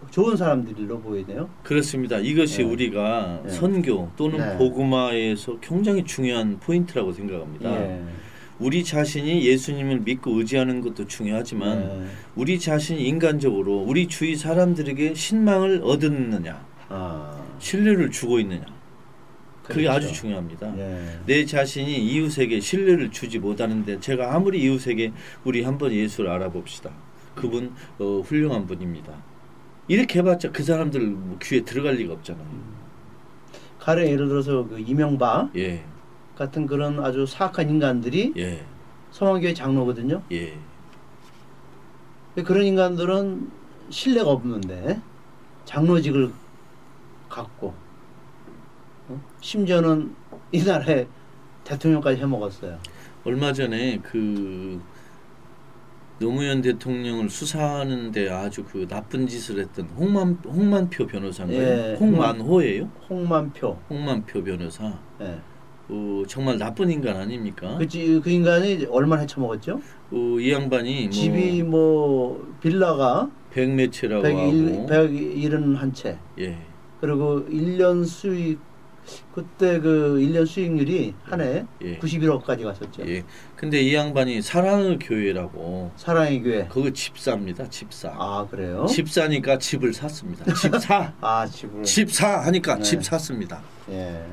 좋은 0.10 0.36
사람들로 0.36 1.00
보이네요. 1.00 1.50
그렇습니다. 1.64 2.18
이것이 2.18 2.58
네. 2.58 2.64
우리가 2.64 3.42
네. 3.46 3.50
선교 3.52 4.12
또는 4.16 4.38
네. 4.38 4.58
복음화에서 4.58 5.60
굉장히 5.60 6.04
중요한 6.04 6.60
포인트라고 6.60 7.12
생각합니다. 7.14 7.72
예. 7.72 8.04
우리 8.60 8.84
자신이 8.84 9.46
예수님을 9.46 10.02
믿고 10.02 10.38
의지하는 10.38 10.82
것도 10.82 11.08
중요하지만 11.08 11.80
네. 11.80 12.08
우리 12.36 12.60
자신이 12.60 13.04
인간적으로 13.04 13.78
우리 13.78 14.08
주위 14.08 14.36
사람들에게 14.36 15.16
신망을 15.16 15.82
얻느냐, 15.84 16.64
아, 16.90 17.44
신뢰를 17.60 18.12
주고 18.12 18.40
있느냐. 18.40 18.66
그게 19.64 19.84
그렇죠. 19.84 19.92
아주 19.92 20.14
중요합니다. 20.14 20.78
예. 20.78 21.20
내 21.26 21.46
자신이 21.46 21.98
이웃에게 22.06 22.60
신뢰를 22.60 23.12
주지 23.12 23.40
못하는데 23.40 24.00
제가 24.00 24.36
아무리 24.36 24.62
이웃에게 24.64 25.14
우리 25.46 25.64
한번 25.64 25.92
예수를 25.92 26.30
알아봅시다. 26.30 26.92
그분 27.34 27.74
어, 27.98 28.22
훌륭한 28.26 28.68
분입니다. 28.68 29.14
이렇게 29.88 30.20
해봤자 30.20 30.52
그 30.52 30.64
사람들 30.64 31.02
뭐 31.02 31.38
귀에 31.42 31.62
들어갈 31.62 31.96
리가 31.96 32.14
없잖아요. 32.14 32.46
가령 33.80 34.06
예를 34.08 34.28
들어서 34.28 34.66
그 34.68 34.80
이명박 34.80 35.52
예, 35.58 35.84
같은 36.38 36.68
그런 36.68 37.04
아주 37.04 37.26
사악한 37.26 37.70
인간들이 37.70 38.34
예, 38.38 38.64
성황교회 39.12 39.54
장로거든요. 39.54 40.22
예, 40.32 40.58
그런 42.46 42.66
인간들은 42.66 43.52
신뢰가 43.90 44.30
없는데 44.30 45.02
장로직을 45.66 46.32
갖고 47.30 47.68
어? 47.68 47.93
심지어는 49.42 50.16
이 50.52 50.64
나라의 50.64 51.08
대통령까지 51.64 52.22
해먹었어요. 52.22 52.78
얼마 53.26 53.54
전에 53.54 54.00
그 54.04 54.82
노무현 56.20 56.62
대통령을 56.62 57.30
수사하는데 57.30 58.30
아주 58.30 58.64
그 58.64 58.88
나쁜 58.88 59.28
짓을 59.28 59.60
했던 59.60 59.86
홍만 59.98 60.40
홍만표 60.46 61.08
변호사인가요? 61.08 61.62
예, 61.62 61.98
홍만호예요? 62.00 62.90
홍만표. 63.10 63.78
홍만표 63.90 64.44
변호사. 64.44 65.00
예. 65.22 65.40
어, 65.90 66.24
정말 66.28 66.58
나쁜 66.58 66.90
인간 66.90 67.18
아닙니까? 67.18 67.78
그치, 67.78 68.22
그 68.24 68.30
인간이 68.30 68.86
얼마나 68.90 69.22
해쳐먹었죠? 69.22 69.82
어, 70.12 70.40
이 70.40 70.52
양반이 70.52 71.04
뭐 71.04 71.12
집이 71.12 71.64
뭐 71.64 72.56
빌라가 72.62 73.30
백매체라고 73.52 74.24
101, 74.24 74.74
하고 74.74 74.88
171채 74.88 76.18
예, 76.40 76.58
그리고 77.02 77.46
1년 77.50 78.06
수익 78.06 78.60
그때 79.34 79.80
그 79.80 80.18
1년 80.20 80.46
수익률이 80.46 81.14
한 81.24 81.42
해 81.42 81.66
예. 81.82 81.98
91억까지 82.00 82.64
갔었죠. 82.64 83.08
예. 83.08 83.24
근데 83.56 83.82
이 83.82 83.94
양반이 83.94 84.42
사랑의 84.42 85.00
교회라고 85.00 85.92
사랑의 85.98 86.42
교회. 86.42 86.68
그거 86.68 86.90
집사입니다. 86.92 87.68
집사. 87.70 88.10
아 88.18 88.48
그래요? 88.50 88.86
집사니까 88.86 89.58
집을 89.58 89.94
샀습니다. 89.94 90.46
집사. 90.54 91.14
아 91.22 91.46
집을. 91.48 91.84
집사 91.84 92.40
하니까 92.42 92.76
네. 92.76 92.84
집 92.84 93.04
샀습니다. 93.04 93.62
예. 93.90 94.26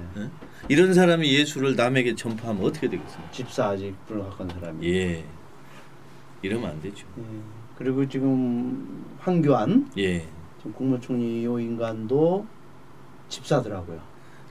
이런 0.69 0.95
사람이 0.95 1.33
예수를 1.33 1.75
남에게 1.77 2.15
전파하면 2.15 2.65
어떻게 2.65 2.89
되겠습니까? 2.89 3.31
집사 3.33 3.69
아직 3.71 3.95
불가한 4.07 4.49
사람이. 4.49 4.87
예. 4.93 5.25
이러면 6.43 6.71
안 6.71 6.81
되죠. 6.83 7.07
예. 7.19 7.23
그리고 7.77 8.07
지금 8.09 9.05
황교안 9.19 9.91
예. 9.99 10.21
지금 10.59 10.73
국무총리 10.75 11.45
요 11.45 11.59
인간도 11.59 12.47
집사더라고요. 13.29 14.00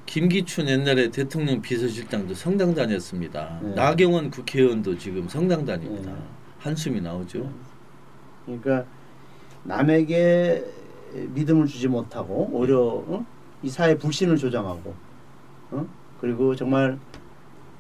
김기춘 0.10 0.68
옛날에 0.68 1.12
대통령 1.12 1.62
비서실장도 1.62 2.34
성당 2.34 2.74
다녔습니다. 2.74 3.60
네. 3.62 3.76
나경원 3.76 4.32
국회의원도 4.32 4.98
지금 4.98 5.30
성당 5.30 5.64
다닙니다. 5.64 6.12
네. 6.12 6.18
한숨이 6.58 7.00
나오죠. 7.00 7.48
그러니까 8.44 8.86
남에게 9.64 10.66
믿음을 11.14 11.68
주지 11.68 11.88
못하고 11.88 12.50
오히려 12.52 12.80
어? 12.82 13.24
이 13.62 13.70
사회 13.70 13.96
불신을 13.96 14.38
조장하고 14.38 14.96
어? 15.70 15.88
그리고 16.20 16.56
정말 16.56 16.98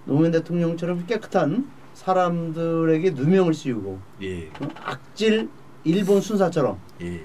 노무현 0.05 0.31
대통령처럼 0.31 1.07
깨끗한 1.07 1.67
사람들에게 1.95 3.09
누명을 3.09 3.55
씌우고 3.55 3.99
예. 4.21 4.49
어? 4.49 4.69
악질 4.83 5.49
일본 5.83 6.21
순사처럼 6.21 6.77
예. 7.01 7.23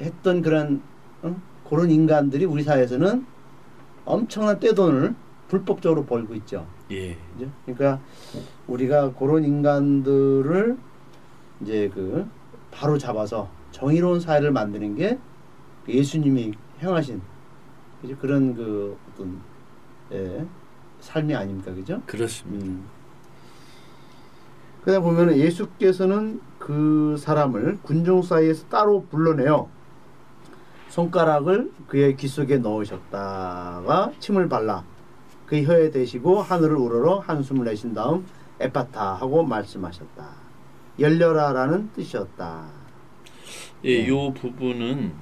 했던 0.00 0.40
그런 0.40 0.80
어? 1.20 1.36
그런 1.68 1.90
인간들이 1.90 2.46
우리 2.46 2.62
사회에서는 2.62 3.26
엄청난 4.04 4.58
떼돈을 4.58 5.14
불법적으로 5.48 6.04
벌고 6.04 6.34
있죠. 6.36 6.66
예. 6.90 7.16
그죠? 7.34 7.50
그러니까 7.64 8.00
우리가 8.66 9.12
그런 9.14 9.44
인간들을 9.44 10.76
이제 11.60 11.90
그 11.92 12.26
바로 12.70 12.98
잡아서 12.98 13.48
정의로운 13.72 14.20
사회를 14.20 14.52
만드는 14.52 14.94
게 14.96 15.18
예수님이 15.88 16.52
행하신 16.80 17.20
그죠? 18.00 18.16
그런 18.18 18.54
그 18.54 18.96
어떤 19.12 19.40
예, 20.12 20.44
삶이 21.00 21.34
아닙니까, 21.34 21.72
그죠? 21.74 22.00
그렇습니다. 22.06 22.66
음. 22.66 22.84
그러다 24.82 25.00
보면 25.00 25.36
예수께서는 25.36 26.40
그 26.58 27.16
사람을 27.18 27.78
군중 27.82 28.22
사이에서 28.22 28.66
따로 28.68 29.04
불러내어 29.10 29.68
손가락을 30.90 31.70
그의 31.88 32.16
귀 32.16 32.28
속에 32.28 32.58
넣으셨다가 32.58 34.12
침을 34.18 34.48
발라 34.48 34.84
그 35.46 35.62
혀에 35.62 35.90
대시고 35.90 36.42
하늘을 36.42 36.76
우러러 36.76 37.18
한숨을 37.20 37.64
내신 37.64 37.94
다음 37.94 38.24
에파타 38.60 39.14
하고 39.14 39.42
말씀하셨다. 39.42 40.28
열려라라는 40.98 41.90
뜻이었다. 41.94 42.68
예, 43.84 44.02
네. 44.02 44.08
요 44.08 44.32
부분은 44.34 45.12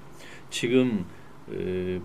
지금 0.50 1.04
에, 1.52 2.00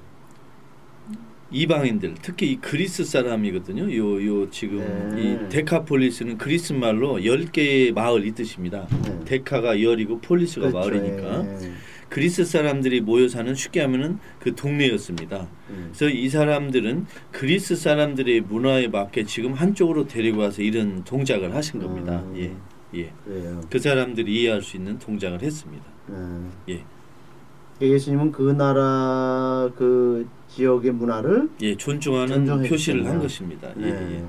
이방인들 1.51 2.15
특히 2.22 2.51
이 2.51 2.55
그리스 2.58 3.03
사람이거든요. 3.03 3.84
요 3.96 4.24
요 4.25 4.50
지금 4.51 4.77
네. 5.15 5.22
이 5.46 5.50
데카폴리스는 5.50 6.38
그리스 6.38 6.74
말로 6.74 7.17
10개의 7.20 7.93
마을 7.93 8.25
이 8.25 8.32
뜻입니다. 8.34 8.88
네. 9.03 9.20
데카가 9.25 9.82
열이고 9.82 10.20
폴리스가 10.20 10.70
그렇죠. 10.70 10.77
마을이니까 10.89 11.46
예. 11.62 11.74
그리스 12.13 12.46
사람들이 12.46 13.01
모여 13.01 13.27
사는 13.27 13.55
쉽게 13.55 13.82
하면은 13.82 14.20
그 14.39 14.53
동네였습니다. 14.53 15.48
음. 15.72 15.91
그래서 15.98 16.15
이 16.15 16.29
사람들은 16.29 17.08
그리스 17.32 17.75
사람들의 17.75 18.41
문화에 18.41 18.88
맞게 18.88 19.24
지금 19.24 19.53
한쪽으로 19.53 20.05
데리고 20.05 20.41
와서 20.41 20.62
이런 20.62 21.03
동작을 21.03 21.55
하신 21.55 21.82
겁니다. 21.82 22.20
음. 22.20 22.36
예. 22.38 23.00
예. 23.00 23.12
그래요. 23.25 23.62
그 23.67 23.79
사람들이 23.79 24.32
이해할 24.32 24.62
수 24.62 24.77
있는 24.77 25.00
동작을 25.00 25.41
했습니다. 25.41 25.84
예. 26.70 26.74
예. 26.75 26.84
예수님은 27.82 28.32
그 28.32 28.51
나라 28.51 29.72
그 29.75 30.27
지역의 30.50 30.91
문화를 30.91 31.50
예, 31.63 31.75
존중하는 31.75 32.62
표시를 32.62 33.08
한. 33.08 33.20
것입니다. 33.20 33.70
예, 33.79 33.91
네. 33.91 34.15
예. 34.17 34.24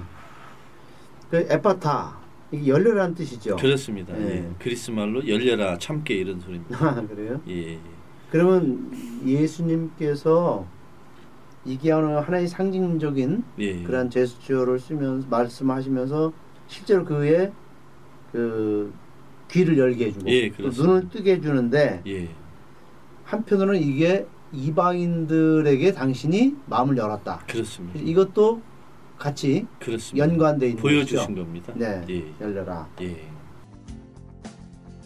그 1.30 1.46
에파타 1.50 2.16
이게 2.54 2.68
열려라는 2.68 3.14
뜻이죠. 3.14 3.56
그렇습니다. 3.56 4.16
예. 4.18 4.37
예. 4.37 4.50
그리스 4.58 4.90
말로 4.90 5.26
열려라 5.26 5.78
참깨 5.78 6.14
이런 6.14 6.40
소리입니다. 6.40 6.78
아, 6.87 7.06
그래요? 7.06 7.40
예, 7.49 7.73
예. 7.73 7.78
그러면 8.30 8.90
예수님께서 9.25 10.66
이게 11.64 11.90
하나의 11.90 12.49
상징적인 12.49 13.44
예. 13.58 13.82
그러한 13.82 14.11
제스처를 14.11 14.78
쓰면서 14.78 15.26
말씀하시면서 15.28 16.32
실제로 16.66 17.04
그의 17.04 17.52
그 18.32 18.92
귀를 19.50 19.78
열게 19.78 20.06
해주고 20.06 20.30
예. 20.30 20.50
눈을 20.58 21.08
뜨게 21.08 21.34
해주는데 21.37 22.02
예. 22.06 22.28
한편으로는 23.25 23.80
이게 23.80 24.26
이방인들에게 24.52 25.92
당신이 25.92 26.56
마음을 26.66 26.96
열었다. 26.96 27.44
그렇습니다. 27.49 27.99
이것도 28.00 28.62
같이 29.18 29.66
그렇습니다. 29.78 30.26
연관돼 30.28 30.68
있는 30.71 30.83
보여주신 30.83 31.16
것이죠. 31.18 31.35
겁니다. 31.35 31.73
네, 31.76 32.02
예. 32.11 32.25
열려라. 32.40 32.88
예. 33.00 33.28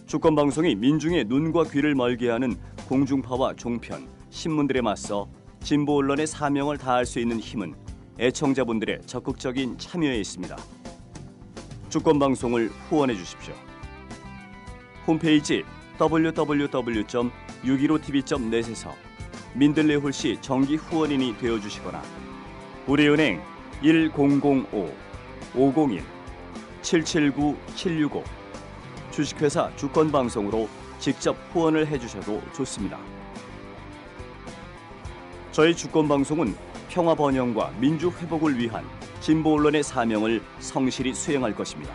주권 0.06 0.34
방송이 0.34 0.74
민중의 0.74 1.26
눈과 1.26 1.64
귀를 1.64 1.94
멀게 1.94 2.30
하는 2.30 2.56
공중파와 2.88 3.52
종편, 3.54 4.08
신문들에 4.30 4.80
맞서 4.80 5.28
진보 5.60 5.96
언론의 5.96 6.26
사명을 6.26 6.78
다할 6.78 7.04
수 7.04 7.20
있는 7.20 7.38
힘은 7.38 7.74
애청자분들의 8.18 9.02
적극적인 9.06 9.76
참여에 9.78 10.18
있습니다. 10.20 10.56
주권 11.90 12.18
방송을 12.18 12.70
후원해 12.88 13.14
주십시오. 13.14 13.52
홈페이지 15.06 15.62
www.615tv.net에서 16.00 18.94
민들레 19.54 19.96
홀씨 19.96 20.38
정기 20.40 20.76
후원인이 20.76 21.36
되어 21.38 21.60
주시거나 21.60 22.02
우리은행 22.86 23.42
1005 23.82 24.90
501 25.54 26.02
779 26.82 27.56
765 27.76 28.24
주식회사 29.10 29.70
주권 29.76 30.10
방송으로 30.10 30.68
직접 30.98 31.36
후원을 31.52 31.86
해주셔도 31.86 32.42
좋습니다. 32.54 32.98
저희 35.52 35.74
주권 35.74 36.08
방송은 36.08 36.54
평화 36.88 37.14
번영과 37.14 37.72
민주 37.78 38.10
회복을 38.10 38.58
위한 38.58 38.84
진보 39.20 39.54
언론의 39.54 39.82
사명을 39.82 40.42
성실히 40.60 41.14
수행할 41.14 41.54
것입니다. 41.54 41.92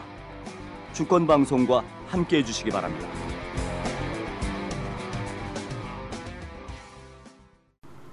주권 0.94 1.26
방송과 1.28 1.84
함께 2.08 2.38
해주시기 2.38 2.70
바랍니다. 2.70 3.08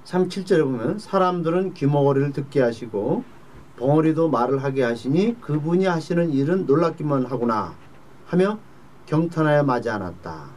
삼 0.04 0.28
7절에 0.28 0.64
보면 0.64 0.98
사람들은 0.98 1.74
귀머거리를 1.74 2.32
듣게 2.32 2.60
하시고 2.60 3.22
벙어리도 3.84 4.28
말을 4.28 4.62
하게 4.62 4.82
하시니 4.82 5.40
그분이 5.40 5.86
하시는 5.86 6.30
일은 6.30 6.66
놀랍기만 6.66 7.24
하구나 7.24 7.74
하며 8.26 8.58
경탄하여 9.06 9.64
마지 9.64 9.88
않았다. 9.88 10.50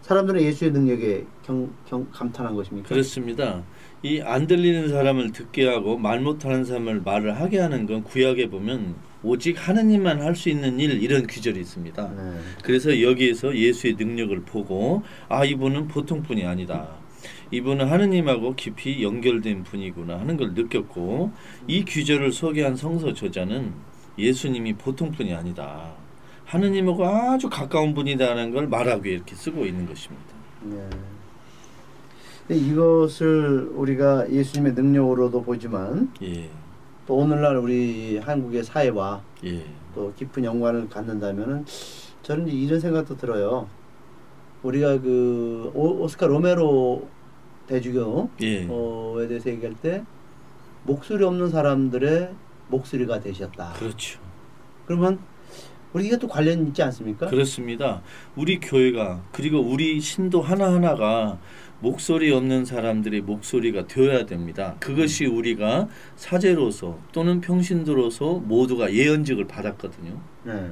사람들은 0.00 0.40
예수의 0.40 0.70
능력에 0.70 1.26
경, 1.44 1.68
경, 1.86 2.06
감탄한 2.10 2.54
것입니까? 2.54 2.88
그렇습니다. 2.88 3.62
이 4.02 4.20
안 4.20 4.46
들리는 4.46 4.88
사람을 4.88 5.32
듣게 5.32 5.66
하고 5.68 5.98
말 5.98 6.20
못하는 6.20 6.64
사람을 6.64 7.02
말을 7.02 7.38
하게 7.40 7.58
하는 7.58 7.86
건 7.86 8.02
구약에 8.04 8.48
보면 8.48 8.94
오직 9.22 9.56
하느님만 9.68 10.22
할 10.22 10.34
수 10.36 10.48
있는 10.48 10.78
일 10.80 11.02
이런 11.02 11.26
귀절이 11.26 11.58
있습니다. 11.60 12.08
네. 12.16 12.38
그래서 12.62 13.02
여기에서 13.02 13.54
예수의 13.54 13.94
능력을 13.98 14.40
보고 14.42 15.02
아 15.28 15.44
이분은 15.44 15.88
보통 15.88 16.22
분이 16.22 16.46
아니다. 16.46 16.88
이분은 17.50 17.88
하느님하고 17.88 18.54
깊이 18.54 19.02
연결된 19.02 19.62
분이구나 19.64 20.18
하는 20.20 20.36
걸 20.36 20.54
느꼈고 20.54 21.30
이 21.66 21.84
귀절을 21.84 22.32
소개한 22.32 22.76
성서 22.76 23.12
저자는 23.12 23.72
예수님이 24.18 24.74
보통 24.74 25.12
분이 25.12 25.34
아니다. 25.34 25.92
하느님하고 26.44 27.04
아주 27.06 27.48
가까운 27.50 27.92
분이다라는 27.94 28.52
걸 28.52 28.68
말하기 28.68 29.04
위해 29.04 29.16
이렇게 29.16 29.34
쓰고 29.34 29.66
있는 29.66 29.86
것입니다. 29.86 30.24
네. 30.62 30.88
이것을 32.48 33.70
우리가 33.74 34.30
예수님의 34.30 34.74
능력으로도 34.74 35.42
보지만 35.42 36.12
예, 36.22 36.48
또 37.06 37.16
오늘날 37.16 37.56
우리 37.56 38.18
한국의 38.18 38.62
사회와 38.62 39.20
예, 39.44 39.64
또 39.94 40.12
깊은 40.16 40.44
연관을 40.44 40.88
갖는다면은 40.88 41.64
저는 42.22 42.46
이런 42.48 42.78
생각도 42.78 43.16
들어요. 43.16 43.68
우리가 44.62 45.00
그 45.00 45.70
오- 45.74 46.02
오스카 46.02 46.26
로메로 46.26 47.08
대주교에 47.66 48.28
예, 48.42 48.68
대해서 49.28 49.50
얘기할 49.50 49.74
때 49.74 50.04
목소리 50.84 51.24
없는 51.24 51.50
사람들의 51.50 52.30
목소리가 52.68 53.20
되셨다. 53.20 53.74
그렇죠. 53.74 54.20
그러면 54.86 55.18
우리 55.92 56.06
이게 56.06 56.18
또 56.18 56.28
관련 56.28 56.66
있지 56.66 56.82
않습니까? 56.82 57.26
그렇습니다. 57.26 58.02
우리 58.34 58.60
교회가 58.60 59.22
그리고 59.32 59.60
우리 59.60 60.00
신도 60.00 60.42
하나하나가 60.42 61.38
목소리 61.80 62.32
없는 62.32 62.64
사람들의 62.64 63.22
목소리가 63.22 63.86
되어야 63.86 64.26
됩니다. 64.26 64.76
그것이 64.80 65.26
우리가 65.26 65.88
사제로서 66.16 66.98
또는 67.12 67.40
평신도로서 67.40 68.34
모두가 68.44 68.92
예언직을 68.92 69.46
받았거든요. 69.46 70.20
네. 70.44 70.70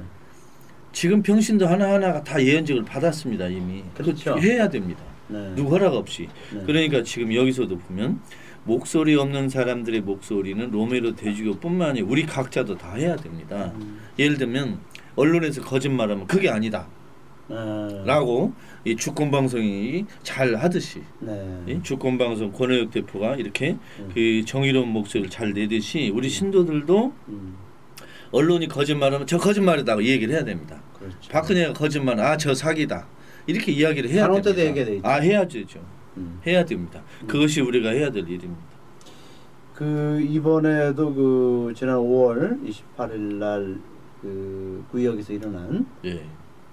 지금 0.91 1.21
평신도 1.21 1.67
하나하나가 1.67 2.23
다 2.23 2.41
예언직을 2.41 2.85
받았습니다. 2.85 3.47
이미. 3.47 3.83
그렇죠. 3.95 4.37
해야 4.39 4.69
됩니다. 4.69 5.03
네. 5.27 5.53
누구 5.55 5.71
허락 5.71 5.93
없이. 5.93 6.27
네. 6.53 6.63
그러니까 6.65 7.03
지금 7.03 7.33
여기서도 7.33 7.77
보면 7.77 8.19
목소리 8.63 9.15
없는 9.15 9.49
사람들의 9.49 10.01
목소리는 10.01 10.71
로메로 10.71 11.15
대주교뿐만 11.15 11.89
아니라 11.91 12.07
우리 12.09 12.25
각자도 12.25 12.77
다 12.77 12.95
해야 12.95 13.15
됩니다. 13.15 13.71
음. 13.75 13.99
예를 14.17 14.37
들면 14.37 14.79
언론에서 15.15 15.61
거짓말하면 15.61 16.27
그게 16.27 16.49
아니다. 16.49 16.87
네. 17.47 17.55
라고 18.05 18.53
이 18.85 18.95
주권 18.95 19.29
방송이 19.29 20.05
잘 20.23 20.55
하듯이 20.55 21.01
네. 21.19 21.61
이 21.67 21.79
주권 21.83 22.17
방송 22.17 22.51
권혜혁 22.51 22.89
대표가 22.91 23.35
이렇게 23.35 23.77
음. 23.99 24.09
그 24.13 24.43
정의로운 24.45 24.89
목소리를 24.89 25.29
잘 25.29 25.53
내듯이 25.53 26.11
우리 26.13 26.27
신도들도 26.27 27.13
음. 27.29 27.55
언론이 28.31 28.67
거짓말하면 28.67 29.27
저 29.27 29.37
거짓말이다고 29.37 30.01
이 30.01 30.09
얘기를 30.09 30.33
해야 30.33 30.43
됩니다. 30.43 30.81
그렇죠. 30.97 31.17
박근혜가 31.31 31.73
거짓말 31.73 32.19
아 32.19 32.35
저 32.37 32.53
사기다 32.53 33.07
이렇게 33.47 33.71
이야기를 33.71 34.09
해야 34.09 34.27
됩니다. 34.29 34.49
얘기해야 34.51 34.85
되죠. 34.85 35.07
아 35.07 35.13
해야 35.15 35.47
되죠. 35.47 35.79
음. 36.17 36.39
해야 36.45 36.63
됩니다. 36.65 37.01
그것이 37.27 37.61
우리가 37.61 37.89
해야 37.89 38.09
될 38.11 38.23
일입니다. 38.29 38.63
그 39.73 40.21
이번에도 40.21 41.13
그 41.13 41.73
지난 41.75 41.97
5월 41.97 42.59
28일 42.97 43.19
날 43.35 43.95
그 44.25 44.83
구역에서 44.91 45.33
일어난 45.33 45.85
예. 46.03 46.25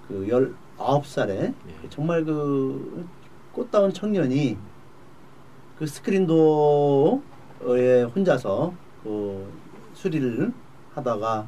그 0.09 0.27
19살에 0.27 1.29
예. 1.31 1.55
정말 1.91 2.25
그 2.25 3.07
꽃다운 3.53 3.93
청년이 3.93 4.57
그 5.79 5.87
스크린도어에 5.87 7.21
혼자서 8.15 8.73
그 9.03 9.53
수리를 9.93 10.51
하다가 10.95 11.47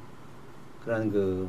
그런 0.85 1.11
그 1.11 1.49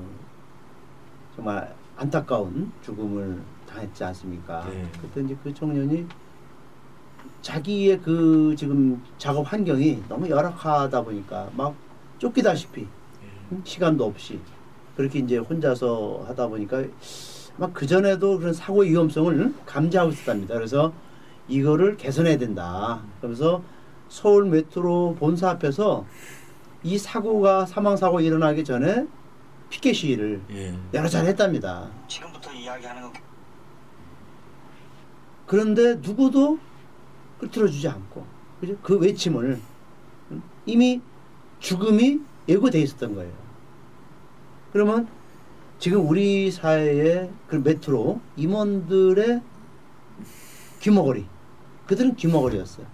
정말 1.35 1.75
안타까운 1.97 2.71
죽음을 2.81 3.41
당했지 3.75 4.03
않습니까? 4.05 4.65
네. 4.69 4.87
그때 5.01 5.21
이제 5.21 5.37
그 5.43 5.53
청년이 5.53 6.07
자기의 7.41 7.99
그 8.01 8.55
지금 8.57 9.03
작업 9.17 9.51
환경이 9.51 10.03
너무 10.09 10.29
열악하다 10.29 11.03
보니까 11.03 11.49
막 11.55 11.75
쫓기다시피 12.17 12.81
예. 12.81 13.57
시간도 13.63 14.05
없이 14.05 14.39
그렇게 14.95 15.19
이제 15.19 15.37
혼자서 15.37 16.25
하다 16.27 16.47
보니까 16.47 16.83
막 17.57 17.73
그전에도 17.73 18.39
그런 18.39 18.53
사고 18.53 18.81
위험성을 18.81 19.53
감지하고 19.65 20.11
있었답니다. 20.11 20.55
그래서 20.55 20.91
이거를 21.47 21.97
개선해야 21.97 22.37
된다. 22.37 23.01
그러면서 23.19 23.61
서울 24.09 24.45
메트로 24.45 25.17
본사 25.19 25.51
앞에서 25.51 26.05
이 26.83 26.97
사고가 26.97 27.65
사망 27.65 27.97
사고 27.97 28.19
일어나기 28.19 28.63
전에 28.63 29.07
피켓 29.69 29.95
시위를 29.95 30.41
예. 30.51 30.73
여러 30.93 31.07
차례 31.07 31.29
했답니다. 31.29 31.89
지금부터 32.07 32.51
이야기하는 32.51 33.01
건 33.03 33.13
그런데 35.47 35.95
누구도 35.95 36.59
그 37.39 37.49
들어주지 37.49 37.87
않고 37.87 38.25
그죠? 38.59 38.75
그 38.81 38.97
외침을 38.97 39.59
이미 40.65 41.01
죽음이 41.59 42.19
예고돼 42.47 42.79
있었던 42.81 43.15
거예요. 43.15 43.31
그러면 44.71 45.07
지금 45.79 46.07
우리 46.07 46.51
사회의 46.51 47.29
그 47.47 47.57
메트로 47.57 48.19
임원들의 48.37 49.41
귀머거리 50.79 51.25
그들은 51.87 52.15
귀머거리였어요. 52.15 52.85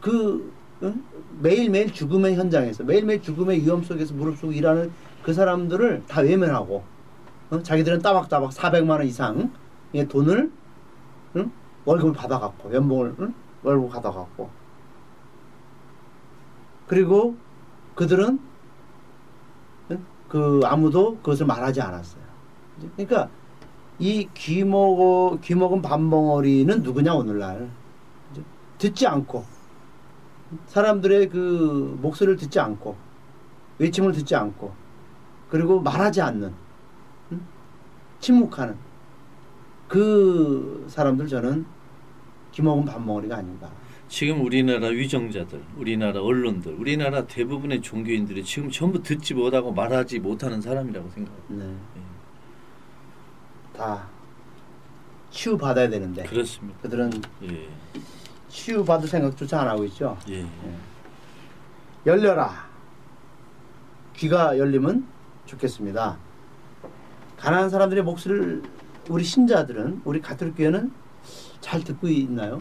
그 0.00 0.52
응? 0.82 1.02
매일매일 1.40 1.92
죽음의 1.92 2.36
현장에서 2.36 2.84
매일매일 2.84 3.22
죽음의 3.22 3.62
위험 3.62 3.82
속에서 3.82 4.14
무릎쓰고 4.14 4.52
일하는 4.52 4.92
그 5.22 5.32
사람들을 5.32 6.04
다 6.06 6.20
외면하고 6.20 6.84
어? 7.50 7.62
자기들은 7.62 8.02
따박따박 8.02 8.50
400만 8.50 8.90
원 8.90 9.06
이상의 9.06 10.08
돈을 10.08 10.50
응? 11.36 11.50
월급을 11.84 12.12
받아갖고 12.12 12.72
연봉을 12.74 13.14
응? 13.20 13.34
월급 13.62 13.90
받아갖고 13.90 14.50
그리고 16.86 17.36
그들은 17.94 18.40
응? 19.90 20.06
그 20.28 20.60
아무도 20.64 21.16
그것을 21.18 21.46
말하지 21.46 21.80
않았어요. 21.80 22.22
그러니까 22.96 23.28
이 23.98 24.28
귀먹어 24.34 25.38
귀먹은 25.42 25.80
밥멍어리는 25.82 26.82
누구냐 26.82 27.14
오늘날 27.14 27.70
듣지 28.78 29.06
않고 29.06 29.44
사람들의 30.66 31.30
그 31.30 31.98
목소리를 32.02 32.36
듣지 32.36 32.60
않고 32.60 32.94
외침을 33.78 34.12
듣지 34.12 34.34
않고 34.34 34.72
그리고 35.48 35.80
말하지 35.80 36.20
않는 36.20 36.52
응? 37.32 37.40
침묵하는 38.20 38.76
그 39.88 40.86
사람들 40.88 41.28
저는 41.28 41.64
귀먹은 42.52 42.84
밥멍어리가 42.84 43.36
아닌가. 43.36 43.70
지금 44.08 44.44
우리나라 44.44 44.86
위정자들, 44.88 45.60
우리나라 45.76 46.20
언론들, 46.22 46.74
우리나라 46.74 47.26
대부분의 47.26 47.82
종교인들이 47.82 48.44
지금 48.44 48.70
전부 48.70 49.02
듣지 49.02 49.34
못하고 49.34 49.72
말하지 49.72 50.20
못하는 50.20 50.60
사람이라고 50.60 51.10
생각합니다. 51.10 51.64
네. 51.64 51.72
예. 51.96 53.76
다 53.76 54.08
치유 55.30 55.58
받아야 55.58 55.88
되는데 55.88 56.22
그렇습니다. 56.22 56.78
그들은 56.82 57.10
예, 57.42 57.68
치유 58.48 58.84
받을 58.84 59.08
생각조차 59.08 59.60
안 59.60 59.68
하고 59.68 59.84
있죠. 59.84 60.16
예, 60.30 60.46
열려라. 62.06 62.66
귀가 64.14 64.56
열리면 64.56 65.06
좋겠습니다. 65.46 66.16
가난한 67.38 67.68
사람들의 67.68 68.02
목소리를 68.04 68.62
우리 69.08 69.22
신자들은 69.24 70.02
우리 70.04 70.20
가톨릭 70.20 70.56
교회는 70.56 70.90
잘 71.60 71.82
듣고 71.82 72.08
있나요? 72.08 72.60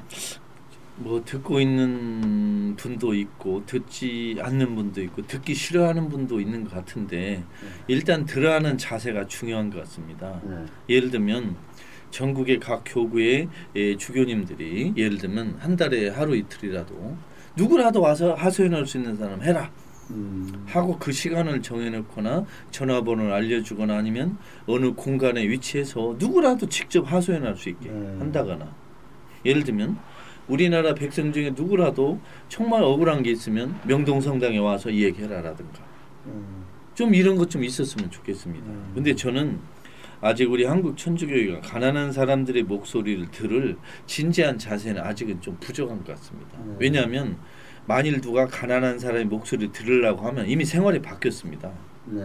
뭐 0.97 1.21
듣고 1.25 1.59
있는 1.59 2.75
분도 2.77 3.13
있고 3.13 3.65
듣지 3.65 4.37
않는 4.39 4.75
분도 4.75 5.01
있고 5.01 5.23
듣기 5.27 5.53
싫어하는 5.53 6.07
분도 6.07 6.39
있는 6.39 6.63
것 6.63 6.73
같은데 6.73 7.43
일단 7.87 8.25
들어하는 8.25 8.77
자세가 8.77 9.27
중요한 9.27 9.69
것 9.69 9.79
같습니다. 9.79 10.39
네. 10.43 10.65
예를 10.89 11.11
들면 11.11 11.55
전국의 12.11 12.59
각 12.59 12.83
교구의 12.85 13.49
예, 13.75 13.97
주교님들이 13.97 14.93
예를 14.95 15.17
들면 15.17 15.57
한 15.59 15.75
달에 15.75 16.09
하루 16.09 16.35
이틀이라도 16.35 17.17
누구라도 17.57 17.99
와서 17.99 18.33
하소연할 18.33 18.85
수 18.85 18.97
있는 18.97 19.17
사람 19.17 19.41
해라 19.41 19.69
음, 20.11 20.65
하고 20.67 20.97
그 20.99 21.11
시간을 21.11 21.61
정해놓거나 21.61 22.45
전화번호를 22.71 23.31
알려주거나 23.33 23.97
아니면 23.97 24.37
어느 24.67 24.93
공간에 24.93 25.47
위치해서 25.47 26.15
누구라도 26.19 26.67
직접 26.69 27.11
하소연할 27.11 27.55
수 27.55 27.69
있게 27.69 27.89
음. 27.89 28.17
한다거나 28.19 28.71
예를 29.45 29.63
들면 29.63 29.97
우리나라 30.47 30.93
백성 30.93 31.33
중에 31.33 31.51
누구라도 31.55 32.19
정말 32.49 32.83
억울한 32.83 33.23
게 33.23 33.31
있으면 33.31 33.79
명동성당에 33.87 34.59
와서 34.59 34.89
이야기해라라든가 34.91 35.79
음, 36.27 36.63
좀 36.93 37.15
이런 37.15 37.35
것 37.35 37.49
좀 37.49 37.63
있었으면 37.63 38.11
좋겠습니다. 38.11 38.65
음. 38.67 38.91
근데 38.93 39.15
저는 39.15 39.59
아직 40.21 40.49
우리 40.51 40.65
한국 40.65 40.97
천주교회가 40.97 41.61
가난한 41.61 42.11
사람들의 42.11 42.63
목소리를 42.63 43.29
들을 43.31 43.77
진지한 44.05 44.57
자세는 44.57 45.01
아직은 45.01 45.41
좀 45.41 45.57
부족한 45.59 45.97
것 46.03 46.07
같습니다. 46.15 46.57
음. 46.59 46.77
왜냐하면 46.79 47.37
만일 47.87 48.21
누가 48.21 48.47
가난한 48.47 48.99
사람의 48.99 49.25
목소리를 49.25 49.71
들으려고 49.71 50.25
하면 50.27 50.47
이미 50.47 50.65
생활이 50.65 51.01
바뀌었습니다. 51.01 51.71
네. 52.05 52.21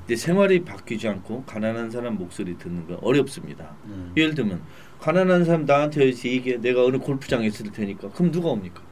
근데 0.00 0.16
생활이 0.16 0.64
바뀌지 0.64 1.08
않고 1.08 1.44
가난한 1.44 1.90
사람 1.90 2.16
목소리 2.16 2.56
듣는 2.58 2.86
건 2.86 2.98
어렵습니다. 3.02 3.74
음. 3.86 4.12
예를 4.16 4.34
들면 4.34 4.60
가난한 5.00 5.44
사람 5.44 5.64
나한테 5.64 6.06
와서 6.06 6.28
얘기해 6.28 6.58
내가 6.58 6.84
어느 6.84 6.98
골프장에 6.98 7.46
있을 7.46 7.70
테니까 7.72 8.10
그럼 8.10 8.30
누가 8.30 8.48
옵니까? 8.50 8.82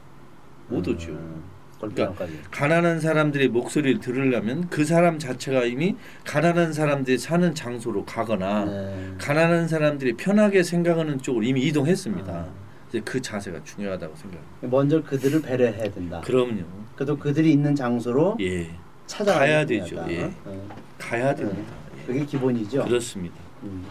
못 0.67 0.85
오죠. 0.87 1.11
음, 1.11 1.43
골프장까지. 1.79 2.39
가난한 2.51 2.99
사람들의 2.99 3.47
목소리를 3.49 3.99
들으려면 4.01 4.67
그 4.69 4.83
사람 4.83 5.19
자체가 5.19 5.63
이미 5.65 5.95
가난한 6.25 6.73
사람들이 6.73 7.17
사는 7.17 7.53
장소로 7.55 8.05
가거나 8.05 8.65
네. 8.65 9.13
가난한 9.17 9.67
사람들이 9.67 10.13
편하게 10.13 10.63
생각하는 10.63 11.19
쪽으로 11.21 11.43
이미 11.45 11.61
이동했습니다. 11.63 12.31
아. 12.33 12.64
이제 12.95 13.01
그 13.03 13.21
자세가 13.21 13.61
중요하다고 13.65 14.15
생각합니다. 14.15 14.67
먼저 14.69 15.03
그들을 15.03 15.41
배려해야 15.41 15.91
된다. 15.91 16.21
그럼요. 16.21 16.63
그래도 16.95 17.17
그들이 17.17 17.51
있는 17.51 17.75
장소로 17.75 18.37
예, 18.39 18.69
찾아가야 19.05 19.39
가야 19.39 19.65
되죠. 19.65 20.05
예. 20.07 20.31
어, 20.45 20.67
가야 20.97 21.35
됩니다. 21.35 21.73
예. 21.99 22.05
그게 22.05 22.25
기본이죠. 22.25 22.85
그렇습니다. 22.85 23.35
음. 23.63 23.85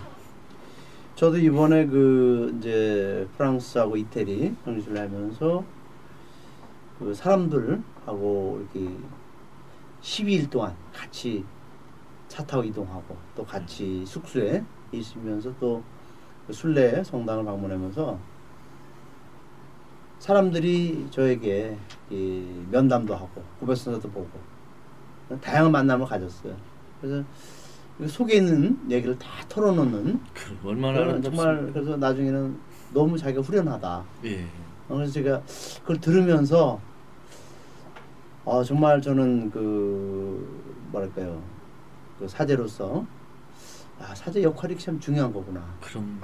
저도 1.16 1.36
이번에 1.36 1.86
그 1.86 2.56
이제 2.58 3.28
프랑스하고 3.36 3.96
이태리 3.98 4.54
정시를 4.64 4.98
하면서 4.98 5.62
그 6.98 7.12
사람들하고 7.12 8.66
이렇게 8.72 8.90
12일 10.00 10.50
동안 10.50 10.74
같이 10.94 11.44
차 12.28 12.44
타고 12.44 12.64
이동하고 12.64 13.16
또 13.36 13.44
같이 13.44 14.04
숙소에 14.06 14.64
있으면서 14.92 15.54
또그 15.60 16.52
순례 16.52 17.04
성당을 17.04 17.44
방문하면서 17.44 18.34
사람들이 20.24 21.08
저에게 21.10 21.76
이 22.08 22.42
면담도 22.70 23.14
하고 23.14 23.42
고백선서도 23.60 24.08
보고 24.08 24.30
다양한 25.42 25.70
만남을 25.70 26.06
가졌어요. 26.06 26.56
그래서 26.98 27.22
그 27.98 28.08
속에 28.08 28.37
있는 28.37 28.78
얘기를 28.88 29.18
다 29.18 29.28
털어놓는 29.50 30.18
그 30.32 30.68
얼마나? 30.68 31.20
정말 31.20 31.70
그래서 31.74 31.98
나중에는 31.98 32.58
너무 32.94 33.18
자기가 33.18 33.42
후련하다. 33.42 34.04
예, 34.24 34.46
어, 34.88 34.94
그래서 34.94 35.12
제가 35.12 35.42
그걸 35.82 36.00
들으면서 36.00 36.80
어, 38.46 38.64
정말 38.64 39.02
저는 39.02 39.50
그 39.50 40.88
뭐랄까요 40.90 41.42
그 42.18 42.26
사제로서 42.26 43.04
아 44.00 44.14
사제 44.14 44.42
역할이 44.42 44.78
참 44.78 44.98
중요한 44.98 45.30
거구나. 45.30 45.62
그럼 45.82 46.18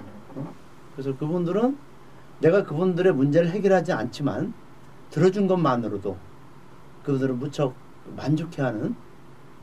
그래서 0.94 1.14
그분들은 1.18 1.89
내가 2.40 2.64
그분들의 2.64 3.12
문제를 3.12 3.50
해결하지 3.50 3.92
않지만 3.92 4.53
들어준 5.11 5.46
것만으로도 5.46 6.16
그분들은 7.05 7.38
무척 7.38 7.74
만족해하는 8.16 8.94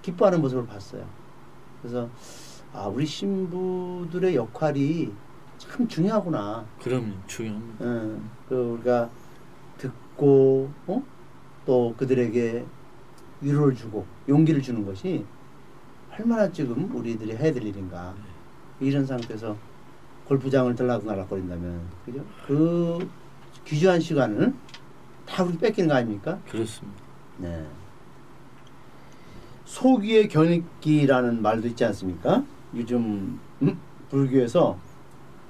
기뻐하는 0.02 0.42
모습을 0.42 0.66
봤어요. 0.66 1.06
그래서 1.82 2.10
아 2.74 2.88
우리 2.88 3.06
신부들의 3.06 4.36
역할이 4.36 5.12
참 5.58 5.88
중요하구나. 5.88 6.66
그럼 6.82 7.22
중요합니다. 7.28 7.86
응, 7.86 8.30
그 8.48 8.56
우리가 8.56 9.10
듣고 9.78 10.70
어? 10.88 11.04
또 11.66 11.94
그들에게 11.98 12.66
위로를 13.42 13.76
주고 13.76 14.06
용기를 14.28 14.62
주는 14.62 14.86
것이 14.86 15.26
얼마나 16.12 16.52
지금 16.52 16.94
우리들이 16.96 17.36
해야 17.36 17.54
될 17.54 17.64
일인가 17.64 18.14
이런 18.80 19.06
상태에서 19.06 19.56
골프장을 20.28 20.76
들락날락거린다면 20.76 21.82
그죠? 22.06 22.26
그 22.46 23.10
귀중한 23.66 24.00
시간을 24.00 24.54
다 25.26 25.44
우리 25.44 25.58
뺏기는 25.58 25.88
거 25.88 25.96
아닙니까? 25.96 26.40
그렇습니다. 26.50 27.02
네. 27.38 27.66
소귀의 29.66 30.30
견익기라는 30.30 31.42
말도 31.42 31.68
있지 31.70 31.86
않습니까? 31.86 32.44
요즘 32.76 33.40
음, 33.62 33.80
불교에서 34.10 34.78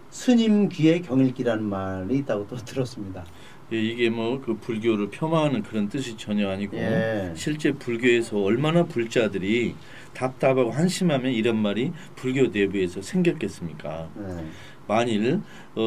스님 0.10 0.70
귀의 0.70 1.02
경일기라는 1.02 1.63
말이 1.63 2.18
있다고 2.20 2.48
또 2.48 2.56
들었습니다. 2.56 3.26
예, 3.73 3.82
이게 3.82 4.10
뭐 4.10 4.39
그 4.39 4.56
불교를 4.58 5.10
폄하하는 5.10 5.62
그런 5.63 5.89
뜻이 5.89 6.15
전혀 6.15 6.49
아니고 6.49 6.77
예. 6.77 7.34
실제 7.36 7.71
불교에서 7.73 8.39
얼마나 8.39 8.86
불자들이 8.86 9.75
답답하고 10.13 10.71
한심하면 10.71 11.32
이런 11.34 11.58
말이 11.58 11.91
불교 12.15 12.47
내부에서 12.47 13.01
생겼겠습니까? 13.01 14.10
네. 14.15 14.45
만일 14.88 15.41
어, 15.75 15.82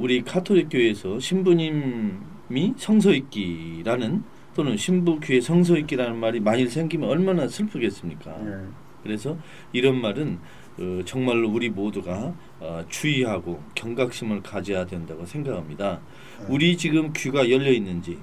우리 0.00 0.22
카톨릭 0.22 0.68
교회에서 0.70 1.20
신부님이 1.20 2.74
성서있기라는 2.76 4.22
또는 4.54 4.76
신부귀에 4.76 5.40
성서있기라는 5.42 6.16
말이 6.16 6.40
만일 6.40 6.70
생기면 6.70 7.08
얼마나 7.10 7.46
슬프겠습니까? 7.46 8.38
네. 8.38 8.56
그래서 9.02 9.36
이런 9.72 10.00
말은 10.00 10.38
어, 10.78 11.00
정말로 11.04 11.50
우리 11.50 11.70
모두가 11.70 12.34
어, 12.60 12.84
주의하고 12.88 13.62
경각심을 13.74 14.42
가져야 14.42 14.86
된다고 14.86 15.24
생각합니다. 15.24 16.00
네. 16.40 16.46
우리 16.48 16.76
지금 16.76 17.12
귀가 17.14 17.48
열려 17.50 17.70
있는지 17.70 18.18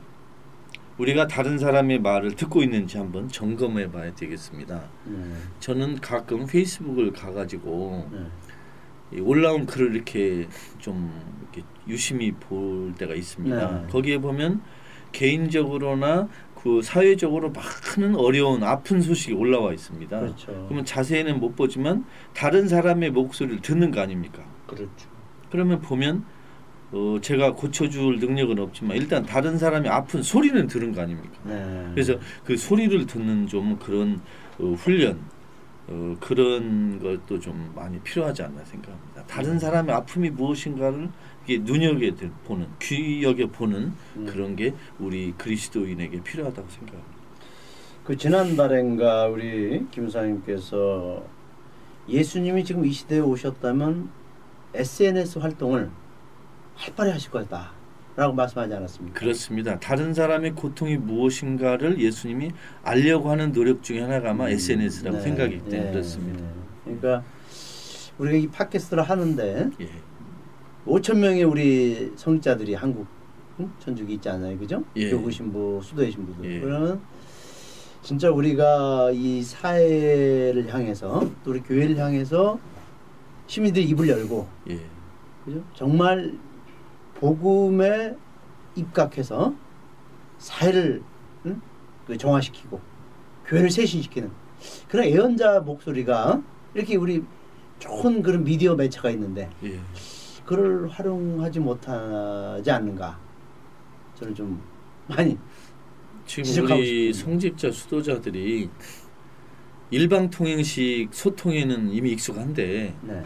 우리가 0.98 1.28
다른 1.28 1.58
사람의 1.58 2.00
말을 2.02 2.36
듣고 2.36 2.62
있는지 2.62 2.98
한번 2.98 3.28
점검해 3.28 3.92
봐야 3.92 4.14
되겠습니다. 4.14 4.84
네. 5.06 5.34
저는 5.60 6.00
가끔 6.00 6.46
페이스북을 6.46 7.12
가가지고 7.12 8.10
네. 8.12 9.18
이 9.18 9.20
올라온 9.20 9.66
글을 9.66 9.96
이렇게 9.96 10.48
좀 10.80 11.12
이렇게 11.42 11.68
유심히 11.88 12.32
볼 12.32 12.94
때가 12.96 13.16
있습니다. 13.16 13.82
네. 13.82 13.88
거기에 13.90 14.20
보면 14.20 14.62
개인적으로나 15.12 16.28
그 16.64 16.82
사회적으로 16.82 17.52
많은 17.52 18.16
어려운 18.16 18.64
아픈 18.64 19.02
소식이 19.02 19.34
올라와 19.34 19.74
있습니다. 19.74 20.18
그렇죠. 20.18 20.48
그러면 20.68 20.86
자세히는 20.86 21.42
못 21.42 21.58
보지만 21.58 22.06
다른 22.34 22.70
사람의 22.70 23.12
목소리를 23.12 23.62
듣는 23.62 23.92
거 23.92 24.00
아닙니까? 24.00 24.42
그렇죠. 24.66 25.10
그러면 25.52 25.82
보면 25.82 26.24
어, 26.94 27.18
제가 27.22 27.56
고쳐줄 27.56 28.20
능력은 28.20 28.60
없지만 28.60 28.96
일단 28.96 29.26
다른 29.26 29.58
사람이 29.58 29.90
아픈 29.90 30.24
소리는 30.24 30.66
들은 30.68 30.94
거 30.94 31.02
아닙니까? 31.02 31.38
네. 31.44 31.90
그래서 31.92 32.16
그 32.46 32.56
소리를 32.56 33.06
듣는 33.08 33.46
좀 33.48 33.78
그런 33.78 34.22
어, 34.58 34.74
훈련 34.78 35.20
어, 35.88 36.16
그런 36.22 36.98
것도 37.02 37.42
좀 37.42 37.74
많이 37.76 38.00
필요하지 38.00 38.42
않나 38.42 38.64
생각합니다. 38.64 39.26
다른 39.28 39.60
사람의 39.60 39.94
아픔이 39.94 40.30
무엇인가를 40.30 41.10
이게 41.46 41.60
눈여겨 41.60 42.16
보는 42.46 42.68
귀여겨 42.80 43.48
보는 43.48 43.94
음. 44.16 44.26
그런 44.26 44.56
게 44.56 44.74
우리 45.00 45.34
그리스도인에게 45.38 46.24
필요하다고 46.24 46.70
생각합니다. 46.70 47.14
그 48.04 48.18
지난달엔가 48.18 49.28
우리 49.28 49.86
김사님께서 49.92 51.24
예수님이 52.08 52.64
지금 52.64 52.86
이 52.86 52.92
시대에 52.92 53.20
오셨다면 53.20 54.10
SNS 54.74 55.40
활동을 55.40 55.90
활발히 56.76 57.12
하실 57.12 57.32
거다 57.32 57.72
라고 58.16 58.34
말씀하지 58.34 58.74
않았습니까? 58.74 59.20
그렇습니다. 59.20 59.80
다른 59.80 60.14
사람의 60.14 60.52
고통이 60.52 60.98
무엇인가를 60.98 62.00
예수님이 62.00 62.52
알려고 62.84 63.32
하는 63.32 63.52
노력 63.52 63.82
중에 63.82 64.02
하나가 64.02 64.32
아마 64.32 64.46
음, 64.46 64.52
SNS라고 64.52 65.18
네, 65.18 65.24
생각이 65.24 65.58
때문에 65.60 65.84
네, 65.84 65.92
그렇습니다. 65.92 66.44
네. 66.44 66.50
그러니까 66.84 67.24
우리가 68.20 68.38
이 68.38 68.48
팟캐스트를 68.48 69.04
하는데 69.04 69.70
예. 69.82 69.90
5천 70.86 71.18
명의 71.18 71.44
우리 71.44 72.12
성직자들이 72.16 72.74
한국 72.76 73.08
응? 73.60 73.72
천주교 73.80 74.12
있지 74.14 74.30
않아요, 74.30 74.58
그죠? 74.58 74.84
예. 74.96 75.10
교구 75.12 75.32
신부, 75.32 75.80
수도의 75.84 76.12
신부들. 76.12 76.52
예. 76.56 76.60
그러면 76.60 77.02
진짜 78.02 78.30
우리가 78.30 79.12
이 79.14 79.42
사회를 79.42 80.74
향해서 80.74 81.30
또 81.44 81.52
우리 81.52 81.62
교회를 81.62 81.98
향해서 81.98 82.60
시민들이 83.48 83.86
입을 83.86 84.10
열고 84.10 84.48
예. 84.70 84.80
그죠? 85.46 85.64
정말 85.74 86.34
복음에 87.16 88.16
입각해서 88.76 89.54
사회를 90.40 91.02
응? 91.46 91.62
그 92.08 92.18
정화시키고 92.18 92.82
교회를 93.46 93.70
쇄신시키는 93.70 94.32
그런 94.90 95.06
애연자 95.06 95.62
목소리가 95.62 96.42
이렇게 96.74 96.96
우리 96.96 97.24
좋은 97.80 98.22
그런 98.24 98.44
미디어 98.44 98.76
매체가 98.76 99.12
있는데 99.12 99.50
예. 99.64 99.80
그걸 100.46 100.88
활용하지 100.88 101.60
못하지 101.60 102.70
않는가 102.72 103.20
저는 104.16 104.36
좀 104.36 104.62
많이 105.08 105.38
지금 106.26 106.66
우리 106.66 107.12
싶습니다. 107.14 107.20
성직자 107.20 107.72
수도자들이 107.72 108.70
일방 109.92 110.30
통행식 110.30 111.10
소통에는 111.12 111.92
이미 111.92 112.12
익숙한데 112.12 112.96
네. 113.02 113.24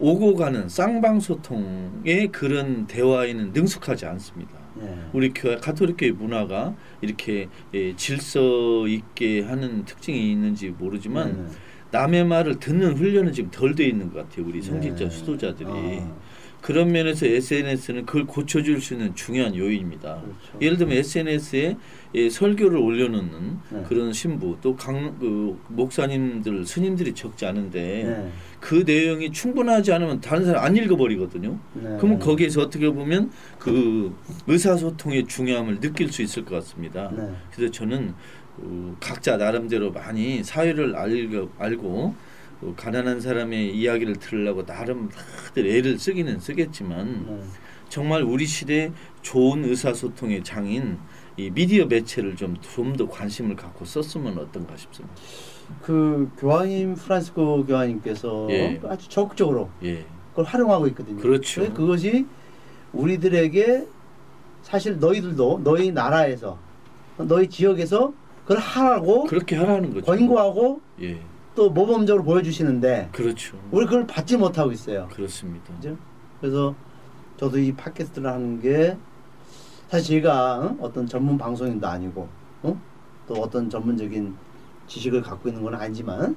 오고 0.00 0.34
가는 0.34 0.68
쌍방 0.68 1.20
소통의 1.20 2.28
그런 2.32 2.86
대화에는 2.86 3.52
능숙하지 3.52 4.06
않습니다. 4.06 4.58
네. 4.74 5.08
우리 5.12 5.32
교회 5.32 5.56
가톨릭 5.56 5.96
교회 5.98 6.10
문화가 6.10 6.74
이렇게 7.00 7.48
예, 7.74 7.94
질서 7.96 8.86
있게 8.86 9.42
하는 9.42 9.84
특징이 9.84 10.32
있는지 10.32 10.70
모르지만 10.70 11.36
네, 11.36 11.42
네. 11.42 11.48
남의 11.90 12.24
말을 12.24 12.58
듣는 12.58 12.96
훈련은 12.96 13.32
지금 13.32 13.50
덜 13.50 13.74
돼 13.74 13.86
있는 13.86 14.12
것 14.12 14.28
같아요. 14.28 14.46
우리 14.46 14.60
성직자 14.60 15.04
네. 15.04 15.10
수도자들이 15.10 15.68
아, 15.70 16.16
그런 16.60 16.90
면에서 16.90 17.24
SNS는 17.24 18.04
그걸 18.04 18.26
고쳐줄 18.26 18.80
수 18.80 18.94
있는 18.94 19.14
중요한 19.14 19.54
요인입니다. 19.54 20.20
그렇죠. 20.20 20.58
예를 20.60 20.76
들면 20.76 20.98
SNS에 20.98 21.76
예, 22.14 22.30
설교를 22.30 22.78
올려놓는 22.78 23.58
네. 23.70 23.84
그런 23.86 24.12
신부 24.12 24.56
또 24.60 24.74
강 24.74 25.14
그 25.20 25.58
목사님들 25.68 26.66
스님들이 26.66 27.14
적지 27.14 27.46
않은데 27.46 28.04
네. 28.04 28.32
그 28.60 28.82
내용이 28.84 29.30
충분하지 29.30 29.92
않으면 29.92 30.20
다른 30.20 30.44
사람 30.44 30.64
안 30.64 30.76
읽어버리거든요. 30.76 31.58
네. 31.74 31.96
그러면 31.98 32.18
거기에서 32.18 32.62
어떻게 32.62 32.90
보면 32.90 33.30
그 33.58 34.12
의사소통의 34.48 35.26
중요함을 35.26 35.80
느낄 35.80 36.10
수 36.12 36.22
있을 36.22 36.44
것 36.44 36.56
같습니다. 36.56 37.12
네. 37.16 37.30
그래서 37.54 37.70
저는 37.72 38.14
어, 38.60 38.96
각자 39.00 39.36
나름대로 39.36 39.92
많이 39.92 40.42
사회를 40.42 40.96
알고, 40.96 41.50
알고 41.58 42.14
어, 42.62 42.74
가난한 42.76 43.20
사람의 43.20 43.76
이야기를 43.76 44.16
들으려고 44.16 44.64
나름 44.66 45.08
다들 45.08 45.66
애를 45.66 45.98
쓰기는 45.98 46.38
쓰겠지만 46.40 47.24
네. 47.26 47.42
정말 47.88 48.22
우리 48.22 48.46
시대 48.46 48.92
좋은 49.22 49.64
의사소통의 49.64 50.42
장인 50.44 50.98
이 51.36 51.50
미디어 51.50 51.86
매체를 51.86 52.34
좀 52.36 52.56
좀 52.60 52.96
더 52.96 53.08
관심을 53.08 53.54
갖고 53.54 53.84
썼으면 53.84 54.38
어떤가 54.38 54.76
싶습니다. 54.76 55.14
그 55.82 56.30
교황님 56.38 56.94
프란스코 56.96 57.64
교황님께서 57.66 58.48
예. 58.50 58.80
아주 58.84 59.08
적극적으로 59.08 59.70
예, 59.84 60.04
그걸 60.30 60.44
활용하고 60.46 60.86
있거든요. 60.88 61.20
그렇죠. 61.20 61.72
그것이 61.72 62.26
우리들에게 62.92 63.86
사실 64.62 64.98
너희들도 64.98 65.60
너희 65.62 65.92
나라에서 65.92 66.58
너희 67.18 67.48
지역에서 67.48 68.12
그걸 68.48 68.62
하라고 68.62 69.24
그렇게 69.24 69.56
하라는 69.56 69.92
거죠. 69.92 70.06
권고하고 70.06 70.80
예, 71.02 71.20
또 71.54 71.68
모범적으로 71.68 72.24
보여주시는데 72.24 73.10
그렇죠. 73.12 73.60
우리 73.70 73.84
그걸 73.84 74.06
받지 74.06 74.38
못하고 74.38 74.72
있어요. 74.72 75.06
그렇습니다. 75.12 75.74
그죠? 75.74 75.98
그래서 76.40 76.74
저도 77.36 77.58
이 77.58 77.72
팟캐스트를 77.72 78.26
하는 78.26 78.58
게 78.58 78.96
사실 79.90 80.22
제가 80.22 80.60
어? 80.60 80.76
어떤 80.80 81.06
전문 81.06 81.36
방송인도 81.36 81.86
아니고 81.86 82.26
어? 82.62 82.80
또 83.26 83.34
어떤 83.34 83.68
전문적인 83.68 84.34
지식을 84.86 85.20
갖고 85.20 85.50
있는 85.50 85.62
건 85.62 85.74
아니지만 85.74 86.34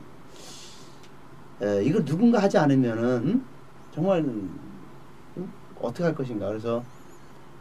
에, 1.62 1.82
이걸 1.86 2.04
누군가 2.04 2.40
하지 2.42 2.58
않으면은 2.58 3.42
정말 3.96 4.20
음, 4.20 4.60
어떻게 5.80 6.04
할 6.04 6.14
것인가 6.14 6.50
그래서 6.50 6.84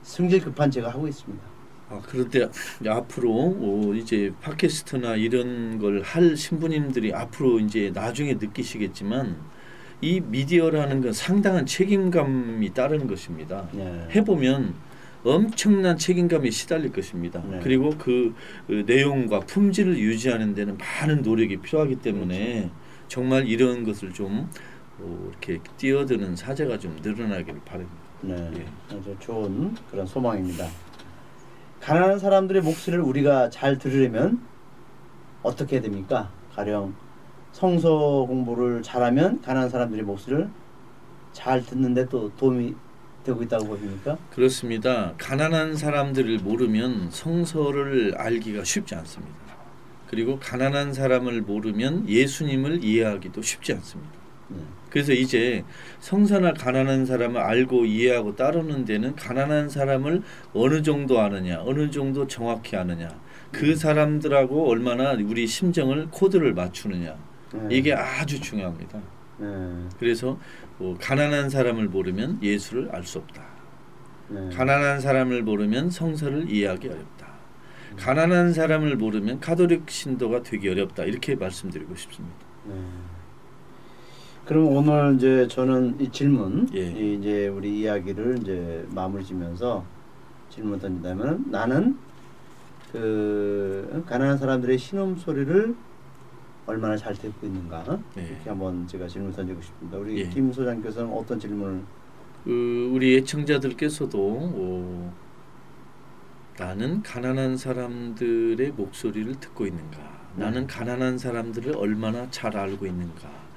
승질 0.03 0.43
급한 0.43 0.73
제가 0.73 0.89
하고 0.89 1.07
있습니다. 1.07 1.60
아, 1.91 2.01
그런데 2.07 2.49
앞으로 2.87 3.31
어, 3.59 3.93
이제 3.95 4.33
팟캐스트나 4.41 5.17
이런 5.17 5.79
걸 5.79 6.01
할 6.03 6.37
신부님들이 6.37 7.13
앞으로 7.13 7.59
이제 7.59 7.91
나중에 7.93 8.35
느끼시겠지만 8.35 9.37
이 10.01 10.21
미디어라는 10.21 11.03
건 11.03 11.13
상당한 11.13 11.67
책임감이 11.67 12.73
따르는 12.73 13.07
것입니다. 13.07 13.69
네. 13.73 14.09
해보면 14.15 14.75
엄청난 15.25 15.99
책임감이 15.99 16.51
시달릴 16.51 16.93
것입니다. 16.93 17.43
네. 17.51 17.61
그리고 17.63 17.91
그, 17.99 18.35
그 18.67 18.85
내용과 18.87 19.41
품질을 19.41 19.99
유지하는 19.99 20.55
데는 20.55 20.79
많은 20.79 21.23
노력이 21.23 21.59
필요하기 21.59 21.97
때문에 21.97 22.55
그렇죠. 22.55 22.71
정말 23.09 23.47
이런 23.47 23.85
것을 23.85 24.13
좀 24.13 24.49
어, 24.99 25.29
이렇게 25.31 25.61
뛰어드는 25.77 26.37
사제가 26.37 26.79
좀 26.79 26.97
늘어나기를 27.03 27.61
바랍니다. 27.65 27.97
네, 28.23 28.51
예. 28.57 28.97
아주 28.97 29.15
좋은 29.19 29.75
그런 29.91 30.07
소망입니다. 30.07 30.67
가난한 31.81 32.19
사람들의 32.19 32.63
목소리를 32.63 33.03
우리가 33.03 33.51
잘 33.51 33.79
들으려면 33.79 34.41
어떻게 35.43 35.77
해야 35.77 35.83
됩니까? 35.83 36.31
가령 36.55 36.95
성서 37.53 38.27
공부를 38.27 38.83
잘하면 38.83 39.41
가난한 39.41 39.71
사람들의 39.71 40.05
목소리를 40.05 40.49
잘 41.33 41.65
듣는데 41.65 42.07
또 42.09 42.31
도움이 42.37 42.75
되고 43.25 43.43
있다고 43.43 43.67
보십니까? 43.67 44.19
그렇습니다. 44.31 45.15
가난한 45.19 45.77
사람들을 45.77 46.39
모르면 46.39 47.11
성서를 47.11 48.15
알기가 48.17 48.65
쉽지 48.65 48.95
않습니다. 48.95 49.35
그리고 50.07 50.39
가난한 50.39 50.93
사람을 50.93 51.43
모르면 51.43 52.09
예수님을 52.09 52.83
이해하기도 52.85 53.43
쉽지 53.43 53.73
않습니다. 53.75 54.20
네. 54.51 54.57
그래서 54.91 55.13
이제 55.13 55.65
성사나 56.01 56.53
가난한 56.55 57.07
사람을 57.07 57.41
알고 57.41 57.85
이해하고 57.85 58.35
따르는 58.37 58.85
데는 58.85 59.15
가난한 59.15 59.69
사람을 59.69 60.23
어느 60.53 60.83
정도 60.83 61.21
아느냐, 61.21 61.63
어느 61.63 61.91
정도 61.91 62.27
정확히 62.27 62.77
아느냐, 62.77 63.09
그 63.53 63.77
사람들하고 63.77 64.69
얼마나 64.69 65.13
우리 65.13 65.47
심정을 65.47 66.09
코드를 66.11 66.55
맞추느냐, 66.55 67.17
네. 67.53 67.69
이게 67.71 67.95
아주 67.95 68.41
중요합니다. 68.41 69.01
네. 69.39 69.47
그래서 69.99 70.39
어, 70.79 70.97
가난한 71.01 71.51
사람을 71.51 71.89
모르면 71.89 72.41
예수를 72.43 72.91
알 72.93 73.05
수 73.05 73.19
없다. 73.19 73.45
네. 74.29 74.49
가난한 74.55 75.01
사람을 75.01 75.43
모르면 75.43 75.91
성서를 75.91 76.51
이해하기 76.51 76.89
어렵다. 76.89 77.31
가난한 77.97 78.53
사람을 78.53 78.97
모르면 78.97 79.41
가톨릭 79.41 79.91
신도가 79.91 80.43
되기 80.43 80.69
어렵다. 80.69 81.05
이렇게 81.05 81.35
말씀드리고 81.35 81.95
싶습니다. 81.97 82.37
네. 84.51 84.55
그럼 84.55 84.67
오늘 84.77 85.15
이제 85.15 85.47
저는 85.47 86.01
이 86.01 86.11
질문, 86.11 86.69
예. 86.75 86.81
이 86.91 87.15
이제 87.15 87.47
우리 87.47 87.81
이야기를 87.81 88.39
이제 88.41 88.85
마무리 88.91 89.25
지면서 89.25 89.85
질문 90.49 90.81
던진다면 90.81 91.45
나는 91.53 91.97
그 92.91 94.03
가난한 94.09 94.39
사람들의 94.39 94.77
신음 94.77 95.17
소리를 95.19 95.77
얼마나 96.67 96.97
잘 96.97 97.15
듣고 97.15 97.47
있는가 97.47 97.85
네. 98.17 98.27
이렇게 98.27 98.49
한번 98.49 98.89
제가 98.89 99.07
질문 99.07 99.33
던지고 99.33 99.63
싶습니다. 99.63 99.99
우리 99.99 100.19
예. 100.19 100.29
김 100.29 100.53
소장께서는 100.53 101.13
어떤 101.13 101.39
질문을 101.39 101.83
그 102.43 102.91
우리 102.93 103.19
애청자들께서도 103.19 104.19
어, 104.19 105.15
나는 106.59 107.05
가난한 107.05 107.57
사람들의 107.57 108.73
목소리를 108.73 109.33
듣고 109.39 109.67
있는가? 109.67 109.99
네. 110.35 110.45
나는 110.45 110.67
가난한 110.67 111.19
사람들을 111.19 111.77
얼마나 111.77 112.29
잘 112.33 112.57
알고 112.57 112.87
있는가? 112.87 113.50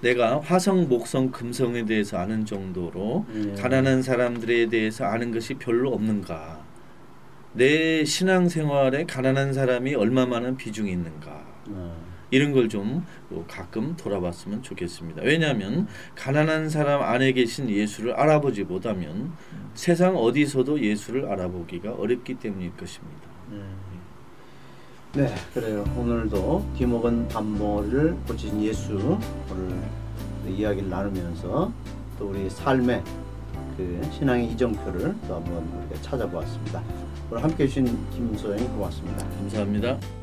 내가 0.00 0.40
화성, 0.40 0.88
목성, 0.88 1.30
금성에 1.30 1.84
대해서 1.84 2.18
아는 2.18 2.44
정도로 2.46 3.26
예. 3.34 3.52
가난한 3.60 4.02
사람들에 4.02 4.68
대해서 4.68 5.04
아는 5.04 5.30
것이 5.32 5.54
별로 5.54 5.92
없는가? 5.92 6.60
내 7.52 8.04
신앙생활에 8.04 9.04
가난한 9.04 9.52
사람이 9.52 9.94
얼마만한 9.94 10.56
비중이 10.56 10.90
있는가? 10.92 11.44
어, 11.68 11.96
이런 12.30 12.52
걸 12.52 12.68
좀 12.68 13.04
가끔 13.48 13.96
돌아봤으면 13.96 14.62
좋겠습니다. 14.62 15.22
왜냐하면 15.22 15.86
가난한 16.14 16.68
사람 16.70 17.02
안에 17.02 17.32
계신 17.32 17.68
예수를 17.68 18.14
알아보지 18.14 18.64
못하면 18.64 19.32
세상 19.74 20.16
어디서도 20.16 20.80
예수를 20.80 21.26
알아보기가 21.26 21.92
어렵기 21.94 22.34
때문일 22.34 22.76
것입니다. 22.76 23.22
네. 23.50 23.58
네, 25.12 25.34
그래요. 25.52 25.84
오늘도 25.98 26.64
뒤먹은 26.76 27.26
밥머리를 27.28 28.16
고치신 28.28 28.62
예수 28.62 29.18
오늘 29.50 29.82
이야기를 30.46 30.88
나누면서 30.88 31.72
또 32.16 32.28
우리 32.28 32.48
삶의 32.48 33.02
그 33.76 34.08
신앙의 34.12 34.52
이정표를 34.52 35.16
또 35.26 35.34
한번 35.34 35.56
우리가 35.88 36.00
찾아보았습니다. 36.02 36.80
오늘 37.28 37.42
함께 37.42 37.64
해 37.64 37.66
주신 37.66 37.86
김 38.10 38.36
소장님 38.36 38.72
고맙습니다. 38.76 39.26
감사합니다. 39.28 40.19